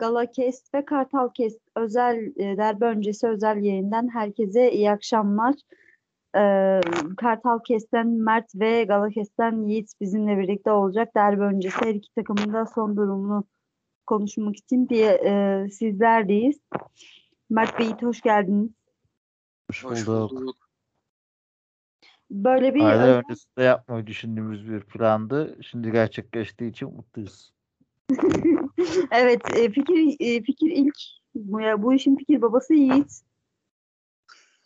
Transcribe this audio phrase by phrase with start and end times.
[0.00, 5.54] Galakest ve Kartalkest özel e, derbi öncesi özel yerinden herkese iyi akşamlar.
[6.36, 6.42] E,
[7.16, 11.14] Kartalkest'ten Mert ve Galakest'ten Yiğit bizimle birlikte olacak.
[11.14, 13.44] Derbi öncesi her iki takımın da son durumunu
[14.06, 16.60] konuşmak için bir e, sizlerdeyiz.
[17.50, 18.70] Mert ve Yiğit hoş geldiniz.
[19.70, 20.56] Hoş Hoş bulduk.
[22.30, 25.58] Böyle bir Aylar özel- öncesinde yapmayı düşündüğümüz bir plandı.
[25.62, 27.52] Şimdi gerçekleştiği için mutluyuz.
[29.10, 30.96] evet e, fikir e, fikir ilk
[31.34, 33.20] bu, ya, bu işin fikir babası Yiğit.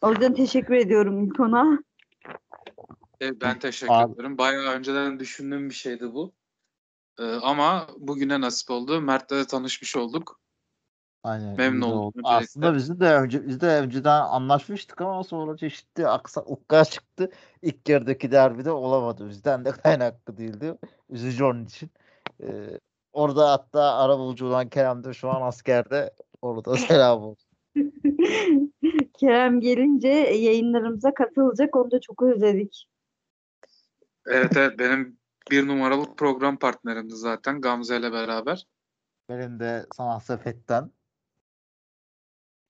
[0.02, 1.78] O yüzden teşekkür ediyorum ilk ona.
[3.20, 4.38] Evet, ben teşekkür Abi- ederim.
[4.38, 6.32] Bayağı önceden düşündüğüm bir şeydi bu.
[7.19, 9.00] Ee, ama bugüne nasip oldu.
[9.00, 10.41] Mert'le de tanışmış olduk.
[11.22, 11.56] Aynen.
[11.56, 12.20] Memnun oldum.
[12.24, 17.30] Aslında bizim de önce biz de önceden anlaşmıştık ama sonra çeşitli aksaklıklar çıktı.
[17.62, 19.28] İlk yarıdaki derbide olamadı.
[19.28, 20.78] Bizden de kaynaklı değildi.
[21.08, 21.91] Üzücü onun için.
[22.42, 22.78] Ee,
[23.15, 26.15] orada hatta arabulucu olan Kerem de şu an askerde.
[26.43, 27.51] Orada selam olsun.
[29.19, 31.77] Kerem gelince yayınlarımıza katılacak.
[31.77, 32.89] Onu da çok özledik.
[34.27, 35.19] Evet evet benim
[35.51, 38.67] bir numaralı program partnerimdi zaten Gamze ile beraber.
[39.29, 40.91] Benim de sanat sepetten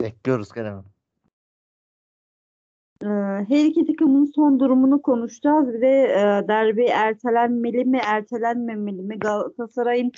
[0.00, 0.93] bekliyoruz Kerem'i.
[3.04, 3.08] Ee,
[3.48, 5.68] Her iki takımın son durumunu konuşacağız.
[5.74, 9.18] Bir de e, derbi ertelenmeli mi, ertelenmemeli mi?
[9.18, 10.12] Galatasaray'ın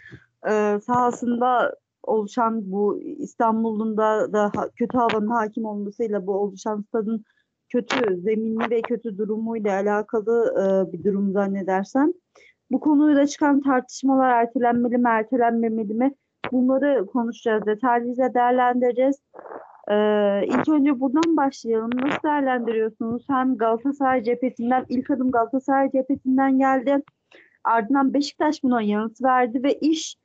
[0.49, 7.25] e, sahasında oluşan bu İstanbul'un da, kötü havanın hakim olmasıyla bu oluşan stadın
[7.69, 12.13] kötü zeminli ve kötü durumuyla alakalı e, bir durum zannedersem.
[12.71, 16.15] Bu konuyla çıkan tartışmalar ertelenmeli mi, ertelenmemeli mi?
[16.53, 19.21] Bunları konuşacağız, detaylıca değerlendireceğiz.
[19.91, 21.91] Ee, ilk önce buradan başlayalım.
[21.95, 23.25] Nasıl değerlendiriyorsunuz?
[23.31, 27.03] Hem Galatasaray cephesinden, ilk adım Galatasaray cephesinden geldi.
[27.65, 30.17] Ardından Beşiktaş buna yanıt verdi ve iş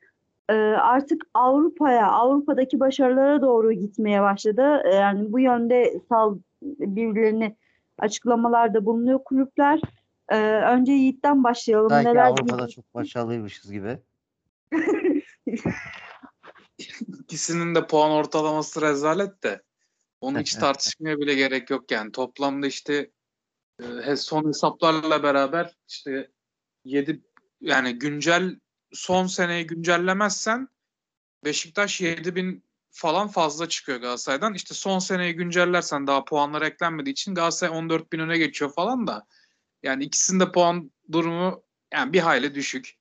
[0.50, 4.82] e, artık Avrupa'ya, Avrupa'daki başarılara doğru gitmeye başladı.
[4.86, 7.56] E, Yani bu yönde sal birbirlerini
[8.00, 9.82] açıklamalarda bulunuyor kulüpler.
[10.30, 11.90] E, önce Yiğit'ten başlayalım.
[11.90, 12.82] Sanki Neler Avrupa'da diyeceksin?
[12.82, 13.98] çok başarılıymışız gibi.
[17.24, 19.62] İkisinin de puan ortalaması rezalet de.
[20.22, 22.12] Onu hiç tartışmaya bile gerek yok yani.
[22.12, 23.12] Toplamda işte
[24.06, 26.32] e, son hesaplarla beraber işte
[26.86, 27.22] 7
[27.62, 28.60] yani güncel
[28.94, 30.68] son seneyi güncellemezsen
[31.46, 34.54] Beşiktaş 7000 falan fazla çıkıyor Galatasaray'dan.
[34.54, 39.28] İşte son seneyi güncellersen daha puanlar eklenmediği için Galatasaray 14 bin öne geçiyor falan da.
[39.84, 41.64] Yani ikisinde puan durumu
[41.94, 42.98] yani bir hayli düşük.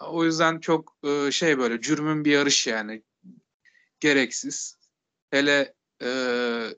[0.00, 3.02] O yüzden çok e, şey böyle cürmün bir yarış yani.
[4.00, 4.78] Gereksiz.
[5.30, 6.08] Hele e,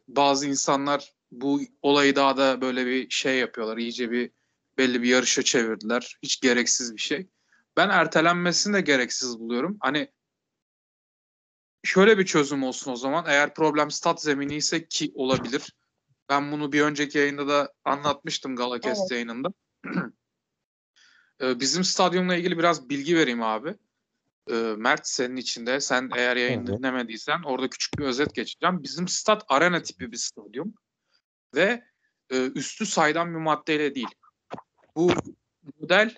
[0.08, 3.76] bazı insanlar bu olayı daha da böyle bir şey yapıyorlar.
[3.76, 4.30] İyice bir
[4.78, 6.18] belli bir yarışa çevirdiler.
[6.22, 7.28] Hiç gereksiz bir şey.
[7.76, 9.76] Ben ertelenmesini de gereksiz buluyorum.
[9.80, 10.12] Hani
[11.84, 13.24] şöyle bir çözüm olsun o zaman.
[13.28, 15.76] Eğer problem stat zemini ise ki olabilir.
[16.28, 19.10] Ben bunu bir önceki yayında da anlatmıştım Galakest Evet.
[19.10, 19.48] yayınında.
[21.40, 23.74] Ee, Bizim stadyumla ilgili biraz bilgi vereyim abi.
[24.50, 25.80] Ee, Mert senin içinde.
[25.80, 26.78] Sen eğer yayını Evet.
[26.78, 28.82] dinlemediysen orada küçük bir özet geçeceğim.
[28.82, 30.74] Bizim stat arena tipi bir stadyum.
[31.54, 31.84] Ve
[32.30, 34.14] e, üstü saydam bir maddeyle değil.
[34.96, 35.10] Bu
[35.80, 36.16] model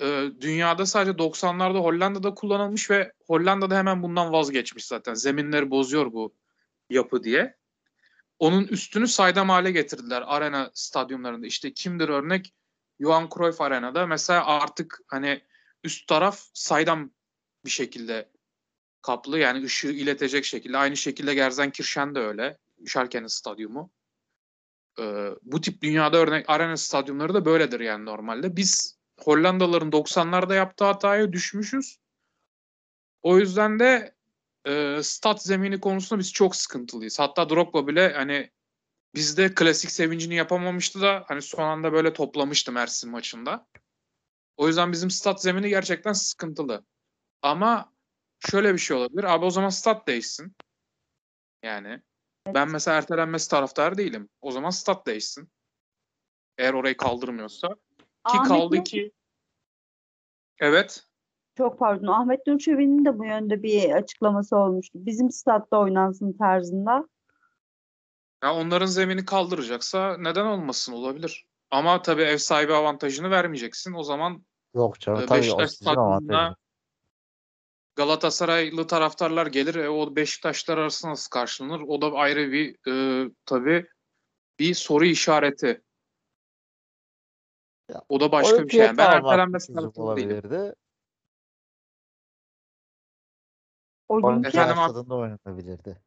[0.00, 5.14] e, dünyada sadece 90'larda Hollanda'da kullanılmış ve Hollanda'da hemen bundan vazgeçmiş zaten.
[5.14, 6.34] Zeminleri bozuyor bu
[6.90, 7.56] yapı diye.
[8.38, 11.46] Onun üstünü saydam hale getirdiler arena stadyumlarında.
[11.46, 12.54] İşte kimdir örnek?
[13.00, 15.42] Johan Cruyff Arena'da mesela artık hani
[15.84, 17.10] üst taraf saydam
[17.68, 18.28] bir şekilde
[19.02, 20.78] kaplı yani ışığı iletecek şekilde.
[20.78, 22.58] Aynı şekilde Gerzenkirchen de öyle.
[22.86, 23.90] Schalke'nin stadyumu.
[25.00, 28.56] Ee, bu tip dünyada örnek arena stadyumları da böyledir yani normalde.
[28.56, 31.98] Biz Hollandalıların 90'larda yaptığı hataya düşmüşüz.
[33.22, 34.14] O yüzden de
[34.66, 37.18] e, stat zemini konusunda biz çok sıkıntılıyız.
[37.18, 38.50] Hatta Drogba bile hani
[39.14, 43.66] bizde klasik sevincini yapamamıştı da hani son anda böyle toplamıştı Mersin maçında.
[44.56, 46.84] O yüzden bizim stat zemini gerçekten sıkıntılı.
[47.42, 47.92] Ama
[48.50, 49.24] şöyle bir şey olabilir.
[49.24, 50.56] Abi o zaman stat değişsin.
[51.62, 52.02] Yani
[52.46, 54.28] ben mesela ertelenmesi taraftarı değilim.
[54.40, 55.48] O zaman stat değişsin.
[56.58, 57.68] Eğer orayı kaldırmıyorsa.
[57.68, 57.74] Ki
[58.24, 59.12] Ahmet kaldı Nur- ki
[60.58, 61.04] evet.
[61.56, 62.06] Çok pardon.
[62.06, 64.98] Ahmet Nur Çebi'nin de bu yönde bir açıklaması olmuştu.
[65.06, 67.08] Bizim statta oynansın tarzında.
[68.44, 71.46] Ya onların zemini kaldıracaksa neden olmasın olabilir.
[71.70, 73.92] Ama tabii ev sahibi avantajını vermeyeceksin.
[73.92, 74.44] O zaman
[74.74, 76.56] Yok canım e, tabii Beşiktaş stadyumuna
[77.98, 79.74] Galatasaraylı taraftarlar gelir.
[79.74, 81.80] E, o Beşiktaşlar arasında nasıl karşılanır?
[81.80, 83.86] O da ayrı bir e, tabii
[84.58, 85.82] bir soru işareti.
[87.88, 88.80] Ya, O da başka bir şey.
[88.80, 90.74] Yani ben ertelenmesi olabilirdi.
[94.08, 94.90] Olimpiyat Efendim abi?
[94.90, 96.02] stadında oynanabilirdi.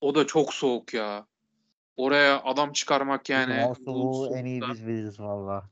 [0.00, 1.26] O da çok soğuk ya.
[1.96, 3.74] Oraya adam çıkarmak yani.
[3.84, 5.70] Soğuğu en iyi biz biliriz valla.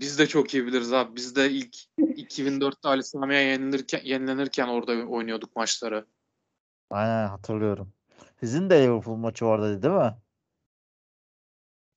[0.00, 1.16] Biz de çok iyi biliriz abi.
[1.16, 6.06] Biz de ilk 2004'te Ali Sami'ye yenilirken, yenilenirken orada oynuyorduk maçları.
[6.90, 7.92] Aynen hatırlıyorum.
[8.40, 10.16] Sizin de Liverpool maçı oradaydı değil mi?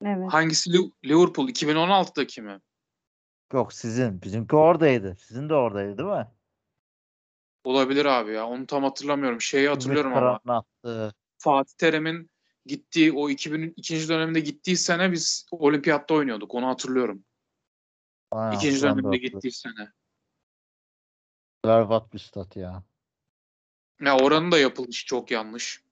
[0.05, 0.33] evet.
[0.33, 1.49] Hangisi Liv- Liverpool?
[1.49, 2.61] 2016'daki mi?
[3.53, 4.21] Yok sizin.
[4.21, 5.15] Bizimki oradaydı.
[5.19, 6.27] Sizin de oradaydı değil mi?
[7.63, 8.47] Olabilir abi ya.
[8.47, 9.41] Onu tam hatırlamıyorum.
[9.41, 10.57] Şeyi hatırlıyorum Ümit ama.
[10.57, 11.13] Attığı.
[11.37, 12.29] Fatih Terim'in
[12.65, 14.09] gittiği o 2002.
[14.09, 16.55] döneminde gittiği sene biz olimpiyatta oynuyorduk.
[16.55, 17.23] Onu hatırlıyorum.
[18.31, 19.91] Aynen, İkinci dönemde gittiği sene.
[21.65, 22.83] Berbat bir stat ya.
[24.01, 25.83] Ya oranın da yapılışı çok yanlış.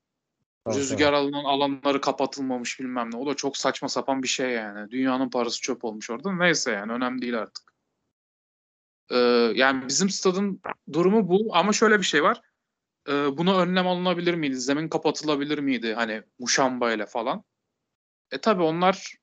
[0.66, 3.18] Tabii, Rüzgar alınan alanları kapatılmamış bilmem ne.
[3.18, 4.92] O da çok saçma sapan bir şey yani.
[4.92, 6.32] Dünyanın parası çöp olmuş orada.
[6.32, 7.74] Neyse yani önemli değil artık.
[9.12, 9.16] Ee,
[9.56, 10.62] yani bizim stadın
[10.94, 12.42] durumu bu ama şöyle bir şey var.
[13.10, 14.56] Ee, buna önlem alınabilir miydi?
[14.56, 15.94] Zemin kapatılabilir miydi?
[15.94, 17.44] Hani muşamba ile falan.
[18.32, 19.16] E tabi onlar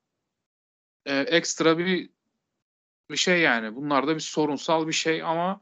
[1.06, 2.10] e, ekstra bir
[3.10, 3.76] bir şey yani.
[3.76, 5.60] Bunlar da bir sorunsal bir şey ama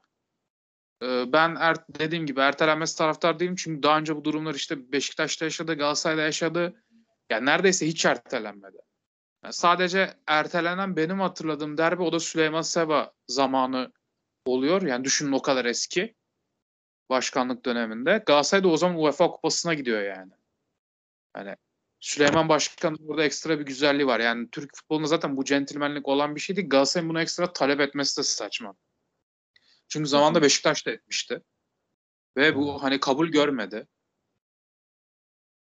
[1.02, 3.56] e, ben er, dediğim gibi ertelenmesi taraftar değilim.
[3.56, 6.82] Çünkü daha önce bu durumlar işte Beşiktaş'ta yaşadı, Galatasaray'da yaşadı.
[7.30, 8.76] Yani neredeyse hiç ertelenmedi.
[9.44, 13.92] Yani sadece ertelenen benim hatırladığım derbi o da Süleyman Seba zamanı
[14.46, 14.82] oluyor.
[14.82, 16.14] Yani düşünün o kadar eski
[17.10, 18.22] başkanlık döneminde.
[18.26, 20.32] Galatasaray da o zaman UEFA kupasına gidiyor yani.
[21.32, 21.56] Hani
[22.02, 24.20] Süleyman Başkan'ın burada ekstra bir güzelliği var.
[24.20, 26.68] Yani Türk futbolunda zaten bu centilmenlik olan bir şey değil.
[26.68, 28.74] Galatasaray'ın bunu ekstra talep etmesi de saçma.
[29.88, 31.42] Çünkü zamanında Beşiktaş da etmişti.
[32.36, 33.86] Ve bu hani kabul görmedi.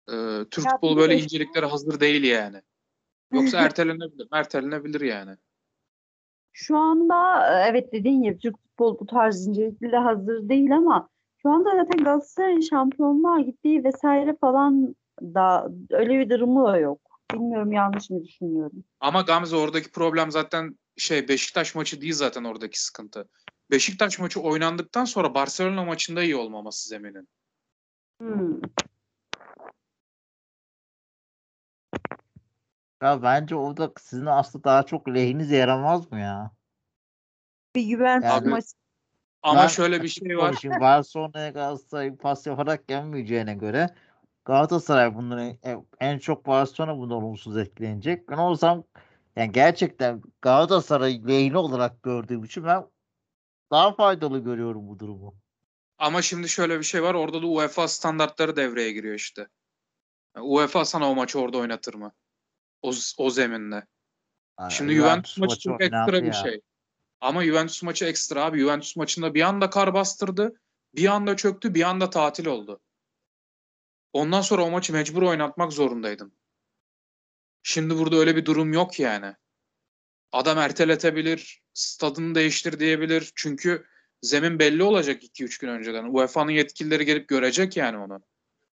[0.09, 2.63] Ee, Türk Ya futbolu böyle inceliklere hazır değil yani.
[3.33, 4.29] Yoksa ertelenebilir.
[4.33, 5.37] Ertelenebilir yani.
[6.53, 11.09] Şu anda evet dediğin gibi Türk futbolu bu tarz incelikle hazır değil ama
[11.43, 17.01] şu anda zaten Galatasaray'ın şampiyonluğa gittiği vesaire falan da öyle bir durumu da yok.
[17.35, 18.85] Bilmiyorum yanlış mı düşünüyorum.
[19.01, 23.29] Ama Gamze oradaki problem zaten şey Beşiktaş maçı değil zaten oradaki sıkıntı.
[23.71, 27.29] Beşiktaş maçı oynandıktan sonra Barcelona maçında iyi olmaması zeminin.
[28.21, 28.61] Hmm.
[33.03, 36.51] Ya bence orada sizin aslında daha çok lehinize yaramaz mı ya?
[37.75, 38.67] Bir Juventus Yani- maçı
[39.43, 40.57] Ama Ben şöyle bir şey var.
[40.81, 43.91] Barcelona'ya Galatasaray pas yaparak gelmeyeceğine göre
[44.49, 48.29] Galatasaray bunları en, en çok Barcelona bundan olumsuz etkilenecek.
[48.29, 48.85] Ben o zaman
[49.37, 52.87] yani gerçekten Galatasaray lehine olarak gördüğüm için ben
[53.71, 55.35] daha faydalı görüyorum bu durumu.
[55.99, 57.15] Ama şimdi şöyle bir şey var.
[57.15, 59.49] Orada da UEFA standartları devreye giriyor işte.
[60.37, 62.13] Yani UEFA sana o maçı orada oynatır mı?
[62.83, 63.87] O, o zeminde.
[64.61, 66.33] Yani Şimdi Juventus maçı çok ekstra bir ya.
[66.33, 66.61] şey.
[67.21, 68.59] Ama Juventus maçı ekstra abi.
[68.59, 70.61] Juventus maçında bir anda kar bastırdı.
[70.95, 71.75] Bir anda çöktü.
[71.75, 72.81] Bir anda tatil oldu.
[74.13, 76.33] Ondan sonra o maçı mecbur oynatmak zorundaydın.
[77.63, 79.35] Şimdi burada öyle bir durum yok yani.
[80.33, 83.33] Adam erteletebilir, stadını değiştir diyebilir.
[83.37, 83.87] Çünkü
[84.23, 86.05] zemin belli olacak 2-3 gün önceden.
[86.05, 88.21] UEFA'nın yetkilileri gelip görecek yani onu.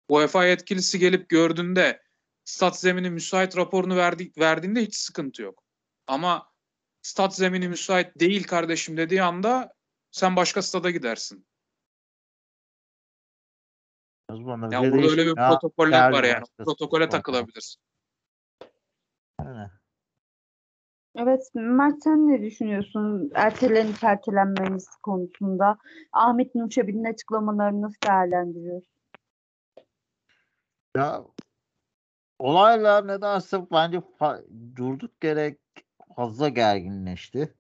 [0.08, 2.02] UEFA yetkilisi gelip gördüğünde
[2.44, 5.62] stat zemini müsait raporunu verdi, verdiğinde hiç sıkıntı yok.
[6.06, 6.52] Ama
[7.02, 9.74] stat zemini müsait değil kardeşim dediği anda
[10.10, 11.46] sen başka stada gidersin.
[14.70, 16.44] Yani burada öyle bir protokoller var yani.
[16.58, 17.82] Protokole takılabilirsin.
[19.38, 19.70] Aynen.
[21.16, 25.78] Evet, Mert sen ne düşünüyorsun ertelenip ertelenmemiz konusunda?
[26.12, 28.92] Ahmet Nurçebi'nin açıklamalarını nasıl değerlendiriyorsun?
[30.96, 31.24] Ya
[32.38, 34.44] olaylar nedense bence fa-
[34.76, 35.56] durduk yere
[36.16, 37.54] fazla gerginleşti.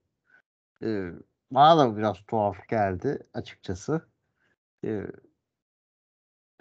[0.82, 1.10] Ee,
[1.50, 4.02] bana da biraz tuhaf geldi açıkçası.
[4.84, 5.06] Ee,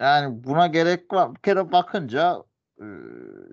[0.00, 1.34] yani buna gerek var.
[1.34, 2.44] Bir kere bakınca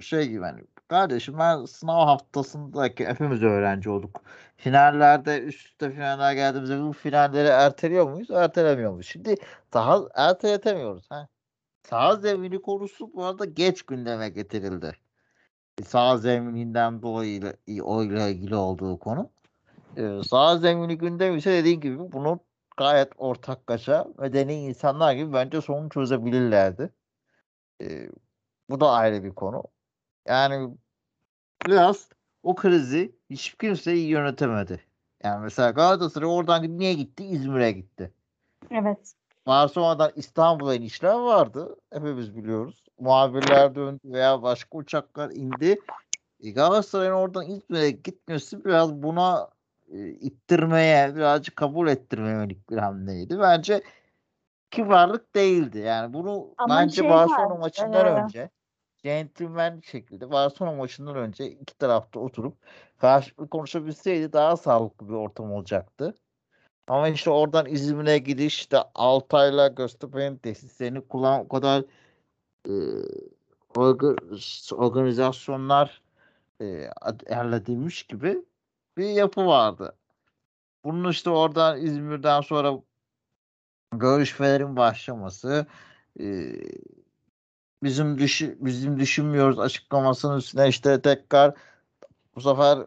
[0.01, 4.21] şey gibi hani kardeşim ben sınav haftasındaki hepimiz öğrenci olduk.
[4.57, 8.31] Finallerde üst üste finaller geldiğimizde bu finalleri erteliyor muyuz?
[8.31, 9.07] Ertelemiyor muyuz?
[9.07, 9.35] Şimdi
[9.73, 11.05] daha erteletemiyoruz.
[11.11, 11.27] Ha?
[11.89, 14.91] Sağ zemini konusu bu arada geç gündeme getirildi.
[15.85, 19.29] Sağ zemininden dolayı o ile ilgili olduğu konu.
[19.97, 22.39] Ee, sağ zemini gündem ise dediğim gibi bunu
[22.77, 26.93] gayet ortaklaşa medeni insanlar gibi bence sorunu çözebilirlerdi.
[27.81, 28.09] Ee,
[28.69, 29.63] bu da ayrı bir konu.
[30.27, 30.77] Yani
[31.67, 32.09] biraz
[32.43, 34.81] o krizi hiç kimse iyi yönetemedi.
[35.23, 37.25] Yani mesela Galatasaray oradan niye gitti?
[37.25, 38.13] İzmir'e gitti.
[38.71, 39.13] Evet.
[39.47, 41.75] Barcelona'dan İstanbul'a inişler vardı.
[41.93, 42.85] Hepimiz biliyoruz.
[42.99, 45.79] Muhabirler döndü veya başka uçaklar indi.
[46.39, 49.49] E, Galatasaray'ın oradan İzmir'e gitmesi biraz buna
[49.91, 53.39] e, ittirmeye, birazcık kabul ettirmeye yönelik bir hamleydi.
[53.39, 53.81] Bence
[54.71, 55.77] kibarlık değildi.
[55.77, 58.49] Yani bunu Ama bence şey Barcelona var, maçından e, önce
[58.97, 62.57] centilmen şekilde Barcelona maçından önce iki tarafta oturup
[62.97, 66.15] karşılıklı konuşabilseydi daha sağlıklı bir ortam olacaktı.
[66.87, 71.83] Ama işte oradan İzmir'e gidiş işte Altay'la Göztepe'nin tesislerini kullan o kadar
[72.65, 72.73] e,
[73.75, 76.01] orga- organizasyonlar
[76.61, 78.37] e, ayarladılmış gibi
[78.97, 79.97] bir yapı vardı.
[80.83, 82.73] Bunun işte oradan İzmir'den sonra
[83.93, 85.67] görüşmelerin başlaması
[87.83, 91.55] bizim düşü, bizim düşünmüyoruz açıklamasının üstüne işte tekrar
[92.35, 92.79] bu sefer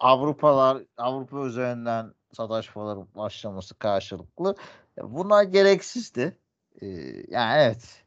[0.00, 4.56] Avrupalar Avrupa üzerinden sataşmaların başlaması karşılıklı.
[4.98, 6.38] E, Bunlar gereksizdi.
[6.82, 6.86] E,
[7.28, 8.04] yani evet.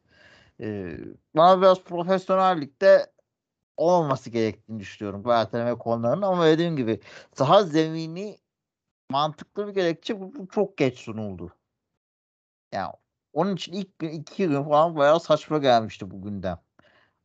[0.59, 0.97] E,
[1.35, 3.11] bana biraz profesyonellikte
[3.79, 6.99] olmaması gerektiğini düşünüyorum bu erteleme konularının ama dediğim gibi
[7.33, 8.37] saha zemini
[9.09, 11.53] mantıklı bir gerekçe bu, bu çok geç sunuldu.
[12.71, 12.93] Yani
[13.33, 16.59] onun için ilk gün iki gün falan bayağı saçma gelmişti bu gündem.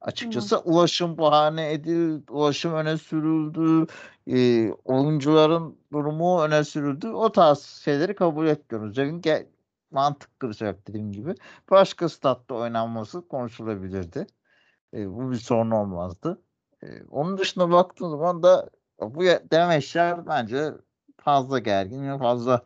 [0.00, 3.86] Açıkçası ulaşım bahane edildi, ulaşım öne sürüldü,
[4.26, 7.08] e, oyuncuların durumu öne sürüldü.
[7.08, 8.98] O tarz şeyleri kabul etmiyoruz.
[8.98, 9.46] Ge-
[9.90, 11.34] mantıklı bir sebep dediğim gibi.
[11.70, 14.26] Başka statta oynanması konuşulabilirdi.
[14.94, 16.42] E, bu bir sorun olmazdı.
[16.82, 18.70] E, onun dışında baktığım zaman da
[19.00, 20.72] bu demeçler bence
[21.18, 22.64] fazla gergin ve fazla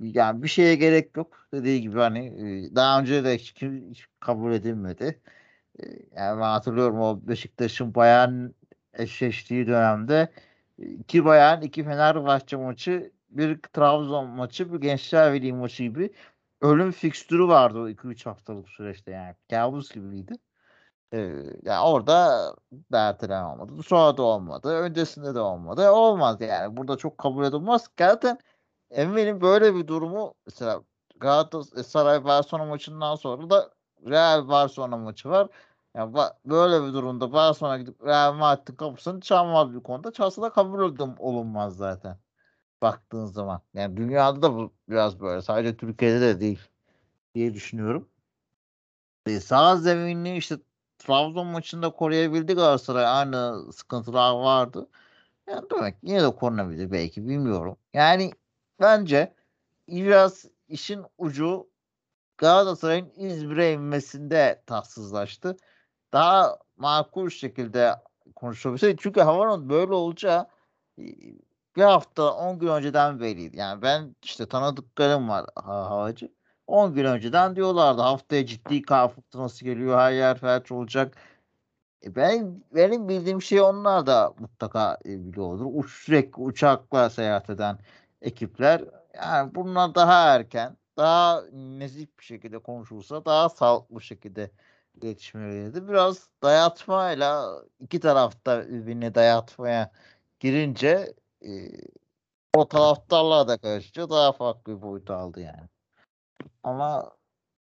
[0.00, 1.48] yani bir şeye gerek yok.
[1.54, 2.26] Dediği gibi hani
[2.68, 5.22] e, daha önce de hiç, kim- hiç kabul edilmedi.
[5.80, 5.84] E,
[6.16, 8.48] Yani ben hatırlıyorum o Beşiktaş'ın Bayern
[8.94, 10.32] eşleştiği dönemde
[10.78, 16.12] e, iki Bayern, iki Fenerbahçe maçı, bir Trabzon maçı, bir Gençler Birliği maçı gibi
[16.60, 19.36] ölüm fikstürü vardı o 2-3 haftalık süreçte yani.
[19.50, 20.32] Kabus gibiydi.
[21.12, 21.18] Ee,
[21.62, 22.14] yani orada
[22.92, 23.82] da erteleme olmadı.
[23.82, 24.68] Sonra da olmadı.
[24.68, 25.90] Öncesinde de olmadı.
[25.90, 26.76] Olmaz yani.
[26.76, 27.88] Burada çok kabul edilmez.
[27.98, 28.38] Zaten
[28.90, 30.82] eminim böyle bir durumu mesela
[31.20, 33.70] Galatasaray Barcelona maçından sonra da
[34.06, 35.48] Real Barcelona maçı var.
[35.96, 40.12] Yani böyle bir durumda Barcelona gidip Real Madrid'in kapısını çalmaz bir konuda.
[40.12, 42.18] Çalsa da kabul edildim olunmaz zaten.
[42.82, 43.62] Baktığın zaman.
[43.74, 45.42] Yani dünyada da bu biraz böyle.
[45.42, 46.60] Sadece Türkiye'de de değil
[47.34, 48.08] diye düşünüyorum.
[49.26, 50.56] E, sağ zeminini işte
[50.98, 53.06] Trabzon maçında koruyabildi Galatasaray.
[53.06, 54.88] Aynı sıkıntılar vardı.
[55.48, 57.76] Yani demek yine de korunabilir belki bilmiyorum.
[57.92, 58.32] Yani
[58.80, 59.34] bence
[59.88, 61.68] biraz işin ucu
[62.38, 65.56] Galatasaray'ın İzmir'e inmesinde tatsızlaştı.
[66.12, 67.94] Daha makul şekilde
[68.36, 68.96] konuşabilseydi.
[69.00, 70.46] Çünkü havanın böyle olacağı
[70.98, 71.02] e,
[71.76, 73.56] bir hafta 10 gün önceden belliydi.
[73.56, 76.32] Yani ben işte tanıdıklarım var ha- havacı.
[76.68, 81.16] 10 gün önceden diyorlardı haftaya ciddi kar fırtınası geliyor her yer felç olacak.
[82.06, 85.66] E ben benim bildiğim şey onlar da mutlaka e, biliyordur.
[85.74, 87.78] Uç, sürekli uçakla seyahat eden
[88.22, 88.84] ekipler
[89.16, 94.50] yani bunlar daha erken, daha nezih bir şekilde konuşulsa daha sağlıklı bir şekilde
[94.94, 99.92] iletişime Biraz dayatmayla iki tarafta birbirine dayatmaya
[100.40, 101.50] girince e,
[102.56, 105.68] o taraftarlar da karışınca daha farklı bir boyut aldı yani.
[106.62, 107.10] Ama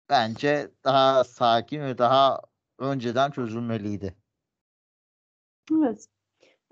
[0.10, 2.42] bence daha sakin ve daha
[2.80, 4.16] önceden çözülmeliydi.
[5.72, 6.06] Evet.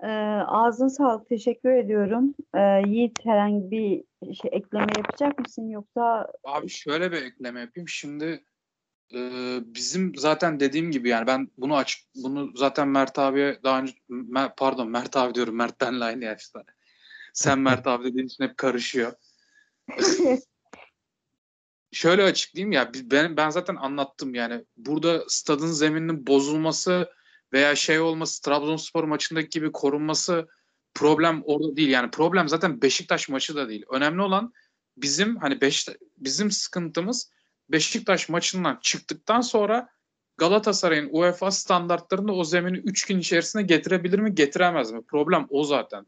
[0.02, 0.06] Ee,
[0.46, 1.28] ağzına sağlık.
[1.28, 2.34] Teşekkür ediyorum.
[2.54, 4.04] Ee, Yiğit herhangi bir
[4.34, 7.88] şey ekleme yapacak mısın yoksa Abi şöyle bir ekleme yapayım.
[7.88, 8.44] Şimdi
[9.14, 9.20] e,
[9.64, 14.52] bizim zaten dediğim gibi yani ben bunu açık bunu zaten Mert abiye daha önce Mer-
[14.56, 16.64] pardon Mert abi diyorum Mert benle aynı yaşta.
[17.34, 19.12] Sen Mert abi dediğin için hep karışıyor.
[21.98, 27.12] Şöyle açıklayayım ya ben ben zaten anlattım yani burada stadın zemininin bozulması
[27.52, 30.48] veya şey olması Trabzonspor maçındaki gibi korunması
[30.94, 33.84] problem orada değil yani problem zaten Beşiktaş maçı da değil.
[33.92, 34.52] Önemli olan
[34.96, 37.30] bizim hani Beş, bizim sıkıntımız
[37.68, 39.88] Beşiktaş maçından çıktıktan sonra
[40.36, 45.02] Galatasaray'ın UEFA standartlarında o zemini 3 gün içerisinde getirebilir mi getiremez mi?
[45.06, 46.06] Problem o zaten.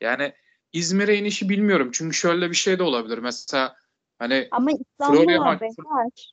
[0.00, 0.34] Yani
[0.72, 1.90] İzmir'e inişi bilmiyorum.
[1.92, 3.18] Çünkü şöyle bir şey de olabilir.
[3.18, 3.80] Mesela
[4.20, 6.32] hani ama Florya İstanbul'a maç- benzer.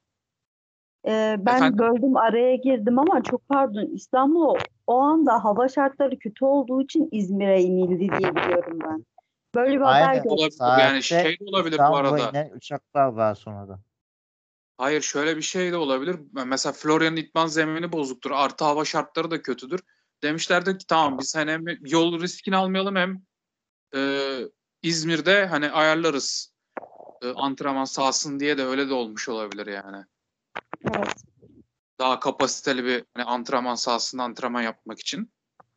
[1.07, 1.77] Ee, ben Efendim?
[1.79, 4.55] böldüm araya girdim ama çok pardon İstanbul
[4.87, 9.05] o anda hava şartları kötü olduğu için İzmir'e inildi diye biliyorum ben.
[9.55, 10.23] Böyle bir haber Aynen.
[10.23, 10.31] gördüm.
[10.31, 10.51] olabilir.
[10.51, 12.29] Saatte yani şey de olabilir bu İstanbul'a arada.
[12.29, 13.79] inen uçaklar var sonra da.
[14.77, 16.19] Hayır şöyle bir şey de olabilir.
[16.45, 18.31] Mesela Florya'nın itman zemini bozuktur.
[18.31, 19.79] Artı hava şartları da kötüdür.
[20.23, 23.21] Demişlerdir ki tamam biz hani hem yol riskini almayalım hem
[23.95, 24.01] e,
[24.81, 26.53] İzmir'de hani ayarlarız
[27.21, 30.05] e, antrenman sahasını diye de öyle de olmuş olabilir yani.
[30.95, 31.15] Evet.
[31.99, 35.31] Daha kapasiteli bir hani antrenman sahasında antrenman yapmak için.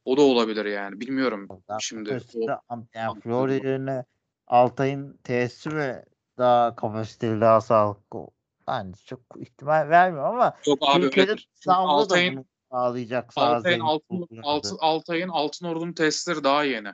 [0.04, 1.00] O da olabilir yani.
[1.00, 2.10] Bilmiyorum Daha şimdi.
[2.10, 4.04] kapasite- O- yani Florya yerine
[4.46, 6.04] Altay'ın tesisi ve
[6.38, 8.26] daha kapasiteli, daha sağlıklı.
[8.68, 11.44] Yani çok ihtimal vermiyor ama Yok abi Türkiye'de evet.
[11.66, 16.88] Altay'ın- sağlayacak Altay'ın altın, altın, Altay'ın altın ordunun testleri daha yeni.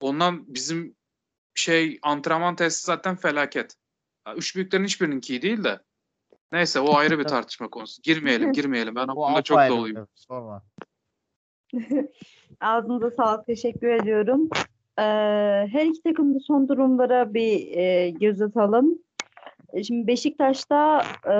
[0.00, 0.96] Ondan bizim
[1.58, 3.74] şey antrenman testi zaten felaket.
[4.36, 5.80] Üç büyüklerin hiçbirininki iyi değil de.
[6.52, 8.02] Neyse o ayrı bir tartışma konusu.
[8.02, 8.94] Girmeyelim girmeyelim.
[8.94, 9.96] Ben o konuda çok doluyum.
[9.96, 10.62] bir Sorma.
[12.60, 13.46] Ağzınıza sağlık.
[13.46, 14.48] Teşekkür ediyorum.
[14.98, 15.02] Ee,
[15.72, 18.98] her iki takım da son durumlara bir e, göz atalım.
[19.72, 21.34] E, Şimdi Beşiktaş'ta e,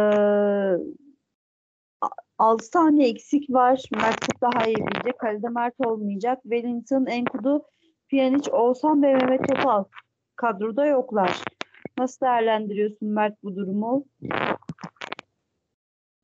[2.38, 3.82] 6 tane eksik var.
[3.96, 5.18] Mert çok daha iyi bilecek.
[5.18, 6.42] Kalede Mert olmayacak.
[6.42, 7.64] Wellington, Enkudu,
[8.08, 9.84] Pjanic, Oğuzhan ve Mehmet Topal
[10.38, 11.42] kadroda yoklar.
[11.98, 14.04] Nasıl değerlendiriyorsun Mert bu durumu?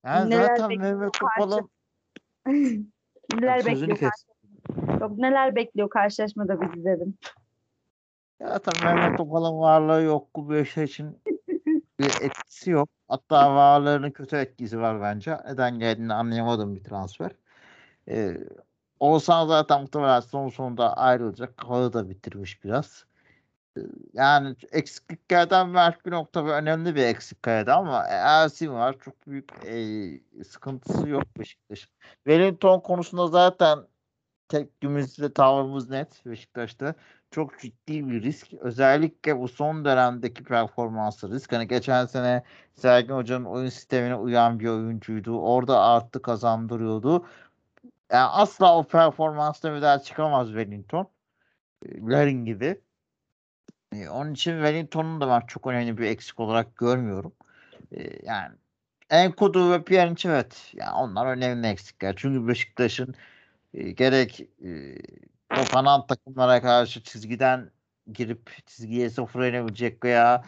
[0.05, 1.71] Yani Neler zaten Mehmet Topal'ın
[3.35, 4.13] neler bekliyor?
[5.01, 7.15] Yok, neler bekliyor karşılaşmada biz dedim.
[8.41, 10.29] Zaten Mehmet Topal'ın varlığı yok.
[10.37, 11.19] Bu Beşiktaş için
[12.01, 12.89] bir etkisi yok.
[13.09, 15.39] Hatta varlığının kötü etkisi var bence.
[15.45, 17.31] Neden geldiğini anlayamadım bir transfer.
[18.09, 18.37] Ee,
[19.01, 21.65] Oğuzhan zaten muhtemelen son sonunda ayrılacak.
[21.65, 23.05] Halı da bitirmiş biraz.
[24.13, 28.97] Yani eksikliklerden Mert bir nokta ve önemli bir eksikliklerdi ama Ersin var.
[29.05, 31.91] Çok büyük e, sıkıntısı yok Beşiktaş'ın.
[32.25, 33.79] Wellington konusunda zaten
[34.49, 36.95] tepkimiz ve tavrımız net Beşiktaş'ta.
[37.31, 38.53] Çok ciddi bir risk.
[38.55, 41.53] Özellikle bu son dönemdeki performansı risk.
[41.53, 42.43] Hani geçen sene
[42.75, 45.41] Sergen Hoca'nın oyun sistemine uyan bir oyuncuydu.
[45.41, 47.27] Orada arttı kazandırıyordu.
[48.13, 51.09] Yani asla o performansla bir daha çıkamaz Wellington.
[51.87, 52.81] E, Larin gibi.
[54.11, 57.33] Onun için Wellington'un da ben çok önemli bir eksik olarak görmüyorum.
[58.23, 58.55] Yani
[59.11, 60.73] Enkudu ve Pjanic evet.
[60.75, 62.15] Yani onlar önemli eksikler.
[62.17, 63.15] Çünkü Beşiktaş'ın
[63.97, 64.99] gerek e,
[65.49, 67.71] kapanan takımlara karşı çizgiden
[68.13, 70.45] girip çizgiye sıfır inebilecek veya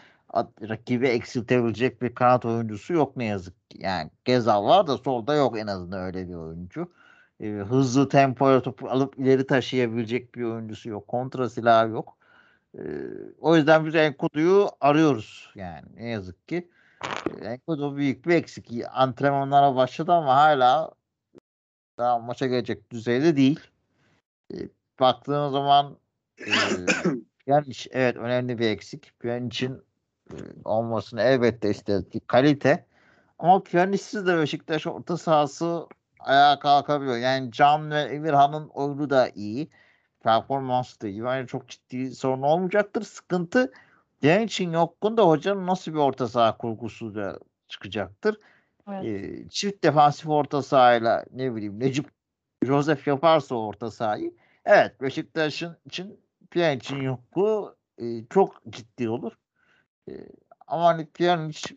[0.69, 3.79] rakibi eksiltebilecek bir kanat oyuncusu yok ne yazık ki.
[3.81, 6.93] Yani Gezal var da solda yok en azından öyle bir oyuncu.
[7.41, 11.09] E, hızlı tempoya topu alıp ileri taşıyabilecek bir oyuncusu yok.
[11.09, 12.16] Kontra silahı yok.
[12.79, 12.83] E,
[13.41, 16.71] o yüzden biz Enkudu'yu arıyoruz yani ne yazık ki.
[17.43, 18.71] Enkudu büyük bir eksik.
[18.93, 20.93] Antrenmanlara başladı ama hala
[21.99, 23.61] daha maça gelecek düzeyde değil.
[24.55, 24.57] E,
[25.01, 25.99] baktığın zaman
[26.41, 26.45] e,
[27.47, 29.21] Pjanic evet önemli bir eksik.
[29.21, 29.83] Pjanic'in
[30.31, 32.29] e, olmasını elbette istedik.
[32.29, 32.87] Kalite.
[33.39, 35.87] Ama Pjanic'siz de Beşiktaş orta sahası
[36.21, 37.17] ayağa kalkabiliyor.
[37.17, 39.69] Yani Can ve Emirhan'ın oyunu da iyi.
[40.27, 41.25] Performansı da iyi.
[41.25, 43.03] Bence çok ciddi sorun olmayacaktır.
[43.03, 43.73] Sıkıntı
[44.21, 48.37] Pjanic'in yokluğunda hocanın nasıl bir orta saha kurgusu da çıkacaktır.
[48.89, 49.05] Evet.
[49.05, 52.11] E, çift defansif orta sahayla ne bileyim Necip
[52.65, 54.35] Joseph yaparsa orta sahayı
[54.65, 59.33] evet Beşiktaş'ın için Pjanic'in yokluğu e, çok ciddi olur.
[60.09, 60.13] E,
[60.67, 61.77] ama hani Pjanic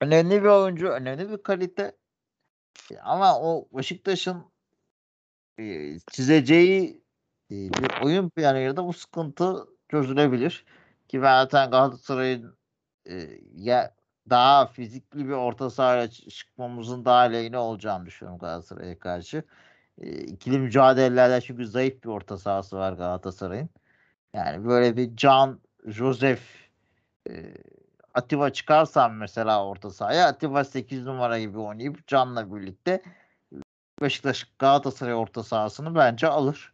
[0.00, 1.96] önemli bir oyuncu, önemli bir kalite.
[2.90, 4.44] E, ama o Beşiktaş'ın
[5.58, 7.07] e, çizeceği
[7.50, 10.64] bir oyun planıyla da bu sıkıntı çözülebilir.
[11.08, 12.58] Ki ben zaten Galatasaray'ın
[13.10, 13.94] e, ya
[14.30, 19.44] daha fizikli bir orta sahaya çı- çıkmamızın daha lehine olacağını düşünüyorum Galatasaray'a karşı.
[19.98, 23.68] E, ikili mücadelelerde çünkü zayıf bir orta sahası var Galatasaray'ın.
[24.34, 26.40] Yani böyle bir Can, Joseph,
[27.30, 27.54] e,
[28.14, 33.02] Atiba çıkarsam mesela orta sahaya Atiba 8 numara gibi oynayıp Can'la birlikte
[34.02, 36.72] Beşiktaş Galatasaray orta sahasını bence alır.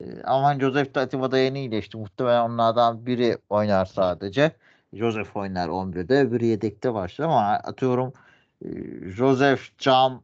[0.00, 1.96] E, ama Joseph de Atiba da yeni iyileşti.
[1.96, 4.52] Muhtemelen onlardan biri oynar sadece.
[4.92, 8.12] Joseph oynar 11'de öbürü yedekte başlar ama atıyorum
[8.64, 8.68] e,
[9.10, 10.22] Joseph, Can,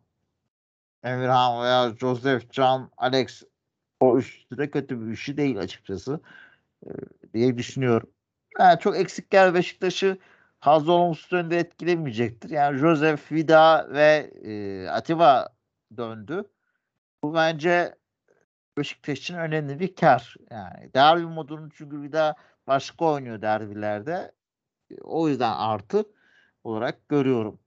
[1.05, 3.43] Emirhan veya Joseph, Can, Alex
[4.01, 6.21] o üçlü de kötü bir üçlü değil açıkçası
[6.87, 6.91] e,
[7.35, 8.11] diye düşünüyorum.
[8.59, 10.19] Yani çok eksikler Beşiktaş'ı
[10.61, 12.51] fazla olumsuz yönde etkilemeyecektir.
[12.51, 15.49] Yani Joseph, Vida ve e, Atiba
[15.97, 16.45] döndü.
[17.23, 17.95] Bu bence
[18.79, 20.37] Beşiktaş için önemli bir kar.
[20.51, 22.35] Yani derbi modunu çünkü Vida
[22.67, 24.33] başka oynuyor derbilerde.
[24.91, 26.05] E, O yüzden artı
[26.65, 27.59] olarak görüyorum.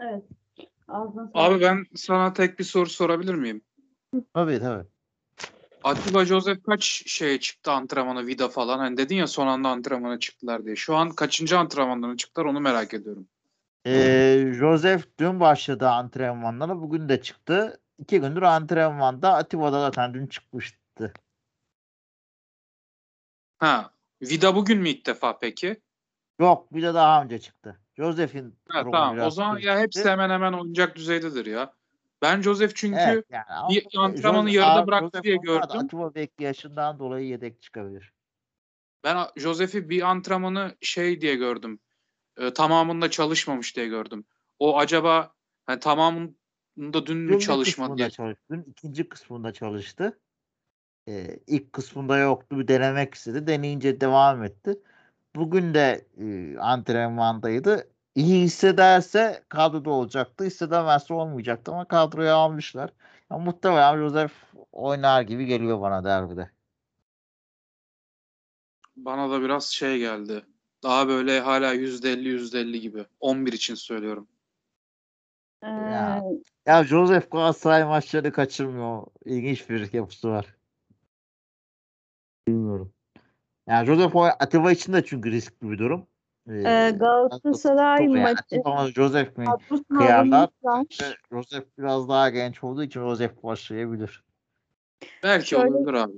[0.00, 0.24] Evet.
[0.88, 1.30] Ağzına.
[1.34, 3.62] Abi ben sana tek bir soru sorabilir miyim?
[4.34, 4.86] Tabii tabii.
[5.84, 8.78] Atiba Joseph kaç şeye çıktı antrenmana vida falan?
[8.78, 10.76] Hani dedin ya son anda antrenmana çıktılar diye.
[10.76, 13.28] Şu an kaçıncı antrenmanlarına çıktılar onu merak ediyorum.
[13.86, 16.80] Ee, Joseph dün başladı antrenmanlara.
[16.80, 17.80] Bugün de çıktı.
[17.98, 19.34] İki gündür antrenmanda.
[19.34, 21.12] Atiba da zaten dün çıkmıştı.
[23.58, 23.90] Ha,
[24.22, 25.80] vida bugün mü ilk defa peki?
[26.40, 27.80] Yok de daha önce çıktı.
[27.96, 29.18] Joseph'in Ha, tamam.
[29.20, 29.98] O zaman ya kritikti.
[29.98, 31.74] hepsi hemen hemen oynayacak düzeydedir ya.
[32.22, 35.78] Ben Joseph çünkü Evet, yani bir antrenmanı Jose- yarıda bıraktı Joseph diye gördüm.
[35.78, 38.12] Atiba belki yaşından dolayı yedek çıkabilir.
[39.04, 41.80] Ben Josef'i bir antrenmanı şey diye gördüm.
[42.36, 44.24] E, tamamında çalışmamış diye gördüm.
[44.58, 45.32] O acaba
[45.68, 45.80] yani
[46.78, 48.10] tamamında dün mü Birinci çalışmadı kısmında diye.
[48.10, 48.42] çalıştı.
[48.50, 50.18] Dün ikinci kısmında çalıştı.
[51.08, 52.58] Ee, ilk kısmında yoktu.
[52.58, 53.46] Bir denemek istedi.
[53.46, 54.80] Deneyince devam etti.
[55.36, 57.88] Bugün de e, antrenmandaydı.
[58.14, 60.44] İyi hissederse kadroda olacaktı.
[60.44, 62.90] Hissedemezse olmayacaktı ama kadroya almışlar.
[63.30, 64.32] Ya, muhtemelen Josef
[64.72, 66.50] oynar gibi geliyor bana derbide.
[68.96, 70.44] Bana da biraz şey geldi.
[70.82, 73.04] Daha böyle hala %50 %50 gibi.
[73.20, 74.28] 11 için söylüyorum.
[75.62, 75.68] Ee.
[76.68, 79.06] Ya Josef Galatasaray maçları kaçırmıyor.
[79.24, 80.56] İlginç bir yapısı var.
[82.48, 82.92] Bilmiyorum.
[83.68, 86.06] Yani Josef o Atiba için de çünkü riskli bir durum.
[86.48, 89.46] e, Galatasaray çok- yani maçı Atiba mı Josef mi?
[89.98, 90.48] kıyarlar.
[91.32, 94.24] Josef biraz daha genç olduğu için Josef başlayabilir.
[95.22, 96.12] Belki Şöyle- olabilir abi.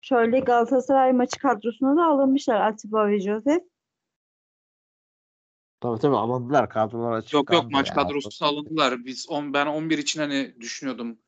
[0.00, 3.62] Şöyle Galatasaray maçı kadrosuna da alınmışlar Atiba ve Josef.
[5.80, 7.54] Tabii tabii alındılar kadrolar Yok açıklandı.
[7.54, 7.94] yok maç yani.
[7.94, 9.04] kadrosu alındılar.
[9.04, 11.18] Biz on, ben 11 için hani düşünüyordum.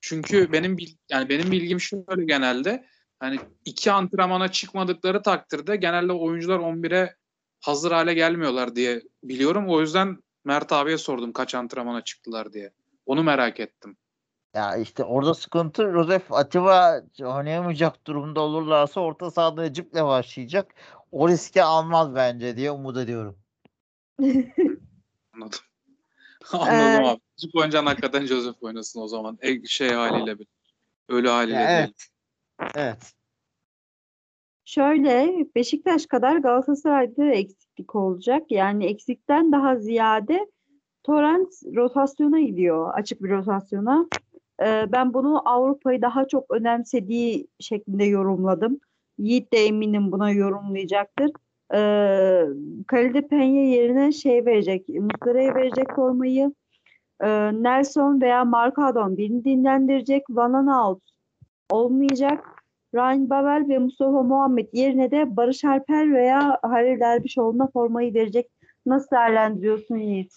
[0.00, 0.76] Çünkü benim
[1.10, 2.86] yani benim bilgim şöyle genelde
[3.20, 7.16] hani iki antrenmana çıkmadıkları takdirde genelde oyuncular 11'e
[7.60, 9.68] hazır hale gelmiyorlar diye biliyorum.
[9.68, 12.72] O yüzden Mert abiye sordum kaç antrenmana çıktılar diye.
[13.06, 13.96] Onu merak ettim.
[14.54, 20.74] Ya işte orada sıkıntı Josef Atiba oynayamayacak durumda olurlarsa orta sahada Necip'le başlayacak.
[21.12, 23.36] O riski almaz bence diye umut ediyorum.
[25.34, 25.58] Anladım.
[26.52, 27.20] Anladım abi.
[27.36, 29.38] Joseph oynayacaksın hakikaten Joseph oynasın o zaman.
[29.42, 30.46] E, şey haliyle bir.
[31.08, 31.78] Ölü haliyle Ya, değil.
[31.80, 32.08] evet.
[32.74, 33.14] Evet.
[34.64, 38.42] Şöyle Beşiktaş kadar Galatasaray'da eksiklik olacak.
[38.50, 40.46] Yani eksikten daha ziyade
[41.02, 42.94] Torrent rotasyona gidiyor.
[42.94, 44.08] Açık bir rotasyona.
[44.62, 48.80] Ee, ben bunu Avrupa'yı daha çok önemsediği şeklinde yorumladım.
[49.18, 51.30] Yiğit de eminim buna yorumlayacaktır.
[51.74, 52.44] Ee,
[52.86, 54.88] Kalide Penye yerine şey verecek.
[54.88, 56.54] Muslera'ya verecek formayı.
[57.22, 60.24] Ee, Nelson veya Marcadon birini dinlendirecek.
[60.30, 61.02] Van Aanholt
[61.70, 62.44] olmayacak.
[62.94, 68.50] Ryan Babel ve Mustafa Muhammed yerine de Barış Alper veya Halil Dervişoğlu'na formayı verecek.
[68.86, 70.34] Nasıl değerlendiriyorsun Yiğit?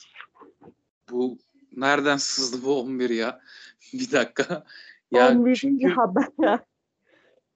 [1.12, 1.38] Bu
[1.78, 3.40] nereden sızdı bu 11 ya?
[3.94, 4.64] Bir dakika.
[5.12, 5.56] Ya 11.
[5.56, 6.28] çünkü haber.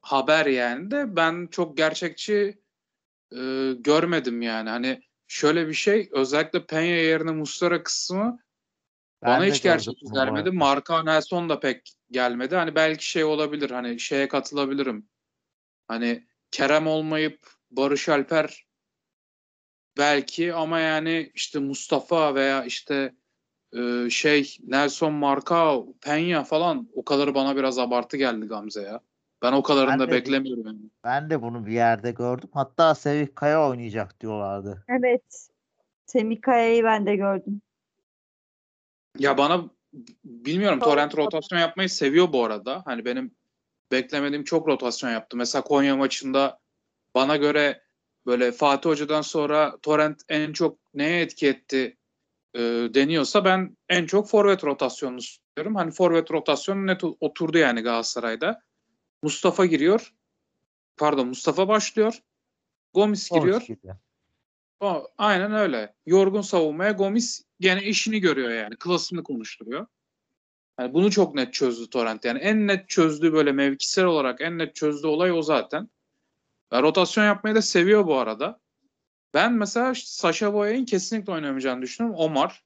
[0.02, 2.58] haber yani de ben çok gerçekçi
[3.32, 4.70] e, görmedim yani.
[4.70, 8.40] Hani şöyle bir şey özellikle Penya yerine Muslera kısmı
[9.24, 9.90] Ben bana hiç gelmedi.
[10.20, 10.52] arada.
[10.52, 12.56] Marka Nelson da pek gelmedi.
[12.56, 15.10] Hani belki şey olabilir hani şeye katılabilirim.
[15.88, 18.68] Hani Kerem olmayıp Barış Alper
[19.98, 23.16] belki ama yani işte Mustafa veya işte
[23.74, 29.02] e, şey Nelson Marka Penya falan o kadarı bana biraz abartı geldi Gamze ya.
[29.42, 30.80] Ben o kadarını Ben da de- beklemiyorum yani.
[31.04, 32.50] Ben de bunu bir yerde gördüm.
[32.54, 34.86] Hatta Sevih Kaya oynayacak diyorlardı.
[34.90, 35.48] Evet.
[36.06, 37.62] Semih Kaya'yı ben de gördüm.
[39.20, 39.70] Ya bana
[40.26, 42.82] bilmiyorum Torrent rotasyon yapmayı seviyor bu arada.
[42.86, 43.36] Hani benim
[43.92, 45.38] beklemediğim çok rotasyon yaptı.
[45.38, 46.60] Mesela Konya maçında
[47.16, 47.82] bana göre
[48.26, 51.98] böyle Fatih Hoca'dan sonra Torrent en çok neye etki etti
[52.54, 52.60] e,
[52.94, 55.76] deniyorsa ben en çok forvet rotasyonunu istiyorum.
[55.76, 58.62] Hani forvet rotasyonu net oturdu yani Galatasaray'da.
[59.28, 60.14] Mustafa giriyor.
[60.98, 62.20] Pardon Mustafa başlıyor.
[62.94, 63.62] Gomis giriyor.
[64.80, 65.96] O, aynen öyle.
[66.06, 68.76] Yorgun savunmaya Gomis gene işini görüyor yani.
[68.76, 69.88] Klasını konuşturuyor.
[70.80, 72.26] Yani bunu çok net çözdü Torrent.
[72.26, 75.90] Yani en net çözdüğü böyle mevkisel olarak en net çözdüğü olay o zaten.
[76.74, 78.60] Ve rotasyon yapmayı da seviyor bu arada.
[79.34, 82.20] Ben mesela Sasha Boya'nın kesinlikle oynamayacağını düşünüyorum.
[82.20, 82.64] Omar.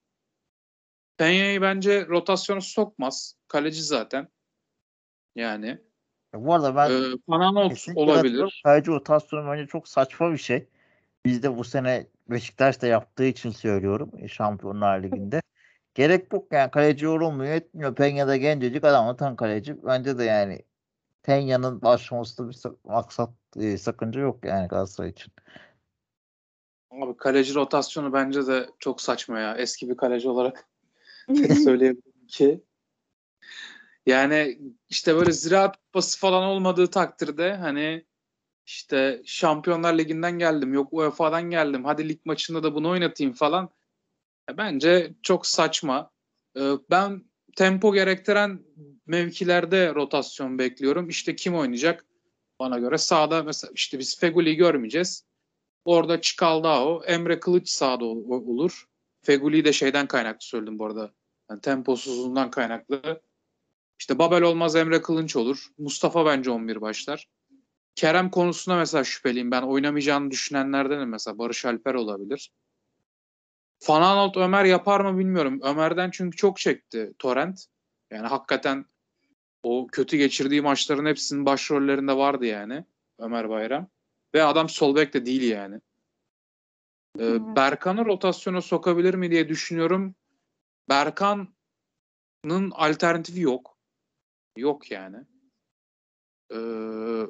[1.18, 3.36] Penya'yı bence rotasyona sokmaz.
[3.48, 4.28] Kaleci zaten.
[5.36, 5.91] Yani.
[6.34, 8.62] Bu arada ben Ee, olabilir.
[8.64, 10.68] Kaleci rotasyonu bence çok saçma bir şey.
[11.26, 15.42] Biz de bu sene Beşiktaş da yaptığı için söylüyorum e, Şampiyonlar Ligi'nde.
[15.96, 17.96] Gerek yok yani kaleci yorulmuyor etmiyor.
[17.96, 19.86] Penya da gencecik adam atan kaleci.
[19.86, 20.62] Bence de yani
[21.24, 25.34] Penya'nın başlamasında bir maksat e, sakınca yok yani Galatasaray için.
[26.92, 29.58] Abi kaleci rotasyonu bence de çok saçma ya.
[29.58, 30.68] Eski bir kaleci olarak
[31.28, 32.64] tek söyleyebilirim ki.
[34.06, 34.60] Yani
[34.90, 38.06] işte böyle ziraat kupası falan olmadığı takdirde hani
[38.66, 43.70] işte Şampiyonlar Ligi'nden geldim yok UEFA'dan geldim hadi lig maçında da bunu oynatayım falan.
[44.58, 46.12] Bence çok saçma.
[46.58, 47.24] Ee, Ben
[47.56, 48.60] tempo gerektiren
[49.06, 51.10] mevkilerde rotasyon bekliyorum.
[51.10, 52.06] İşte kim oynayacak?
[52.60, 55.26] Bana göre sağda mesela işte biz Feguli'yi görmeyeceğiz.
[55.86, 58.86] Orada Çikaldao, Emre Kılıç sağda ol- olur.
[59.22, 61.14] Feguli'yi de şeyden kaynaklı söyledim bu arada.
[61.50, 63.22] Yani temposuzluğundan kaynaklı.
[64.02, 65.68] İşte Babel olmaz Emre Kılınç olur.
[65.78, 67.28] Mustafa bence 11 başlar.
[67.96, 69.52] Kerem konusunda mesela şüpheliyim.
[69.52, 71.38] Ben oynamayacağını düşünenlerdenim mesela.
[71.38, 72.52] Barış Alper olabilir.
[73.80, 75.60] Fananot Ömer yapar mı bilmiyorum.
[75.64, 77.66] Ömer'den çünkü çok çekti Torrent.
[78.12, 78.86] Yani hakikaten
[79.64, 82.86] o kötü geçirdiği maçların hepsinin başrollerinde vardı yani
[83.20, 83.88] Ömer Bayram.
[84.34, 85.82] Ve adam sol bek de değil yani.
[87.20, 87.56] Ee.
[87.56, 90.16] Berkan'ı rotasyona sokabilir mi diye düşünüyorum.
[90.90, 93.71] Berkan'ın alternatifi yok.
[94.58, 95.18] Yok yani.
[96.52, 96.58] Ee,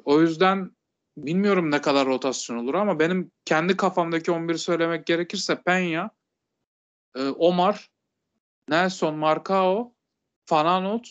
[0.04, 0.70] o yüzden
[1.16, 6.10] bilmiyorum ne kadar rotasyon olur ama benim kendi kafamdaki 11'i söylemek gerekirse Peña,
[7.16, 7.90] e, Omar,
[8.68, 9.94] Nelson Marcao,
[10.44, 11.10] Fananot,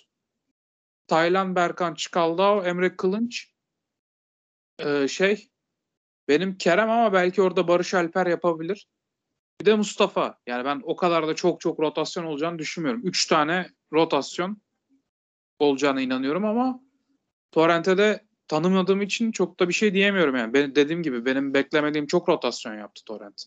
[1.07, 3.51] Taylan Berkan Çıkaldao, Emre Kılınç,
[4.79, 5.49] e, şey
[6.27, 8.87] benim Kerem ama belki orada Barış Alper yapabilir.
[9.61, 10.39] Bir de Mustafa.
[10.47, 13.01] Yani ben o kadar da çok çok rotasyon olacağını düşünmüyorum.
[13.03, 14.61] Üç tane rotasyon
[15.61, 16.81] olacağına inanıyorum ama
[17.51, 20.53] Torrent'e de tanımadığım için çok da bir şey diyemiyorum yani.
[20.53, 23.43] Ben, dediğim gibi benim beklemediğim çok rotasyon yaptı Torrent.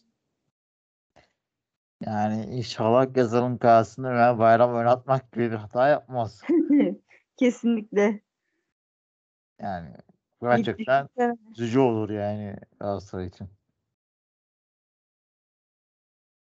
[2.07, 6.43] Yani inşallah Gezal'ın karşısında Ömer Bayram oynatmak gibi bir hata yapmaz.
[7.37, 8.21] Kesinlikle.
[9.61, 9.89] Yani
[10.43, 11.09] gerçekten
[11.51, 13.49] üzücü olur yani Galatasaray için.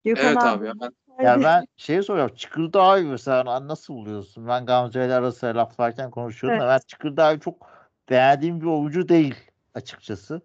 [0.04, 0.92] Gökhan Evet abi ya ben
[1.24, 2.36] Ya ben şeyi soruyorum.
[2.36, 4.48] Çıkırdağ'ı mesela nasıl buluyorsun?
[4.48, 7.67] Ben Gamze ile arası laflarken konuşuyordum da ben Çıkırdağ'ı çok
[8.10, 9.36] beğendiğim bir oyuncu değil
[9.74, 10.41] açıkçası.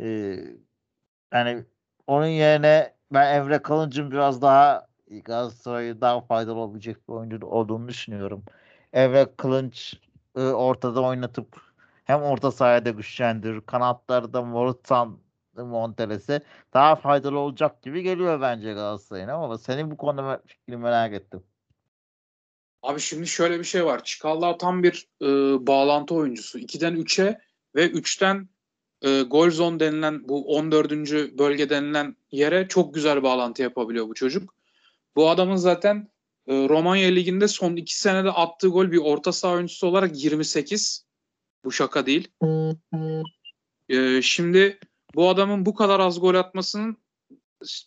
[0.00, 0.38] Ee,
[1.32, 1.64] yani
[2.06, 4.86] onun yerine ben Emre Kalınç'ın biraz daha
[5.24, 8.44] Galatasaray'a daha faydalı olabilecek bir oyuncu olduğunu düşünüyorum.
[8.92, 9.94] Emre Kılınç
[10.36, 11.60] e, ortada oynatıp
[12.04, 15.18] hem orta sahada güçlendirir, kanatlarda Morutan
[15.62, 16.42] Monteles'e
[16.74, 21.42] daha faydalı olacak gibi geliyor bence Galatasaray'ın ama senin bu konuda fikrini merak ettim.
[22.82, 24.04] Abi şimdi şöyle bir şey var.
[24.04, 25.26] Çikaldağ tam bir e,
[25.66, 26.58] bağlantı oyuncusu.
[26.58, 27.40] 2'den 3'e
[27.74, 28.48] ve 3'ten
[29.02, 30.92] e, gol zone denilen bu 14.
[31.38, 34.54] bölge denilen yere çok güzel bağlantı yapabiliyor bu çocuk.
[35.16, 36.08] Bu adamın zaten
[36.46, 41.06] e, Romanya Ligi'nde son 2 senede attığı gol bir orta saha oyuncusu olarak 28.
[41.64, 42.28] Bu şaka değil.
[43.88, 44.78] E, şimdi
[45.18, 47.02] bu adamın bu kadar az gol atmasının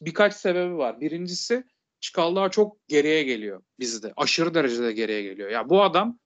[0.01, 1.01] birkaç sebebi var.
[1.01, 1.63] Birincisi
[1.99, 4.13] Çikaldağ çok geriye geliyor bizde.
[4.17, 5.49] Aşırı derecede geriye geliyor.
[5.49, 6.19] Ya bu adam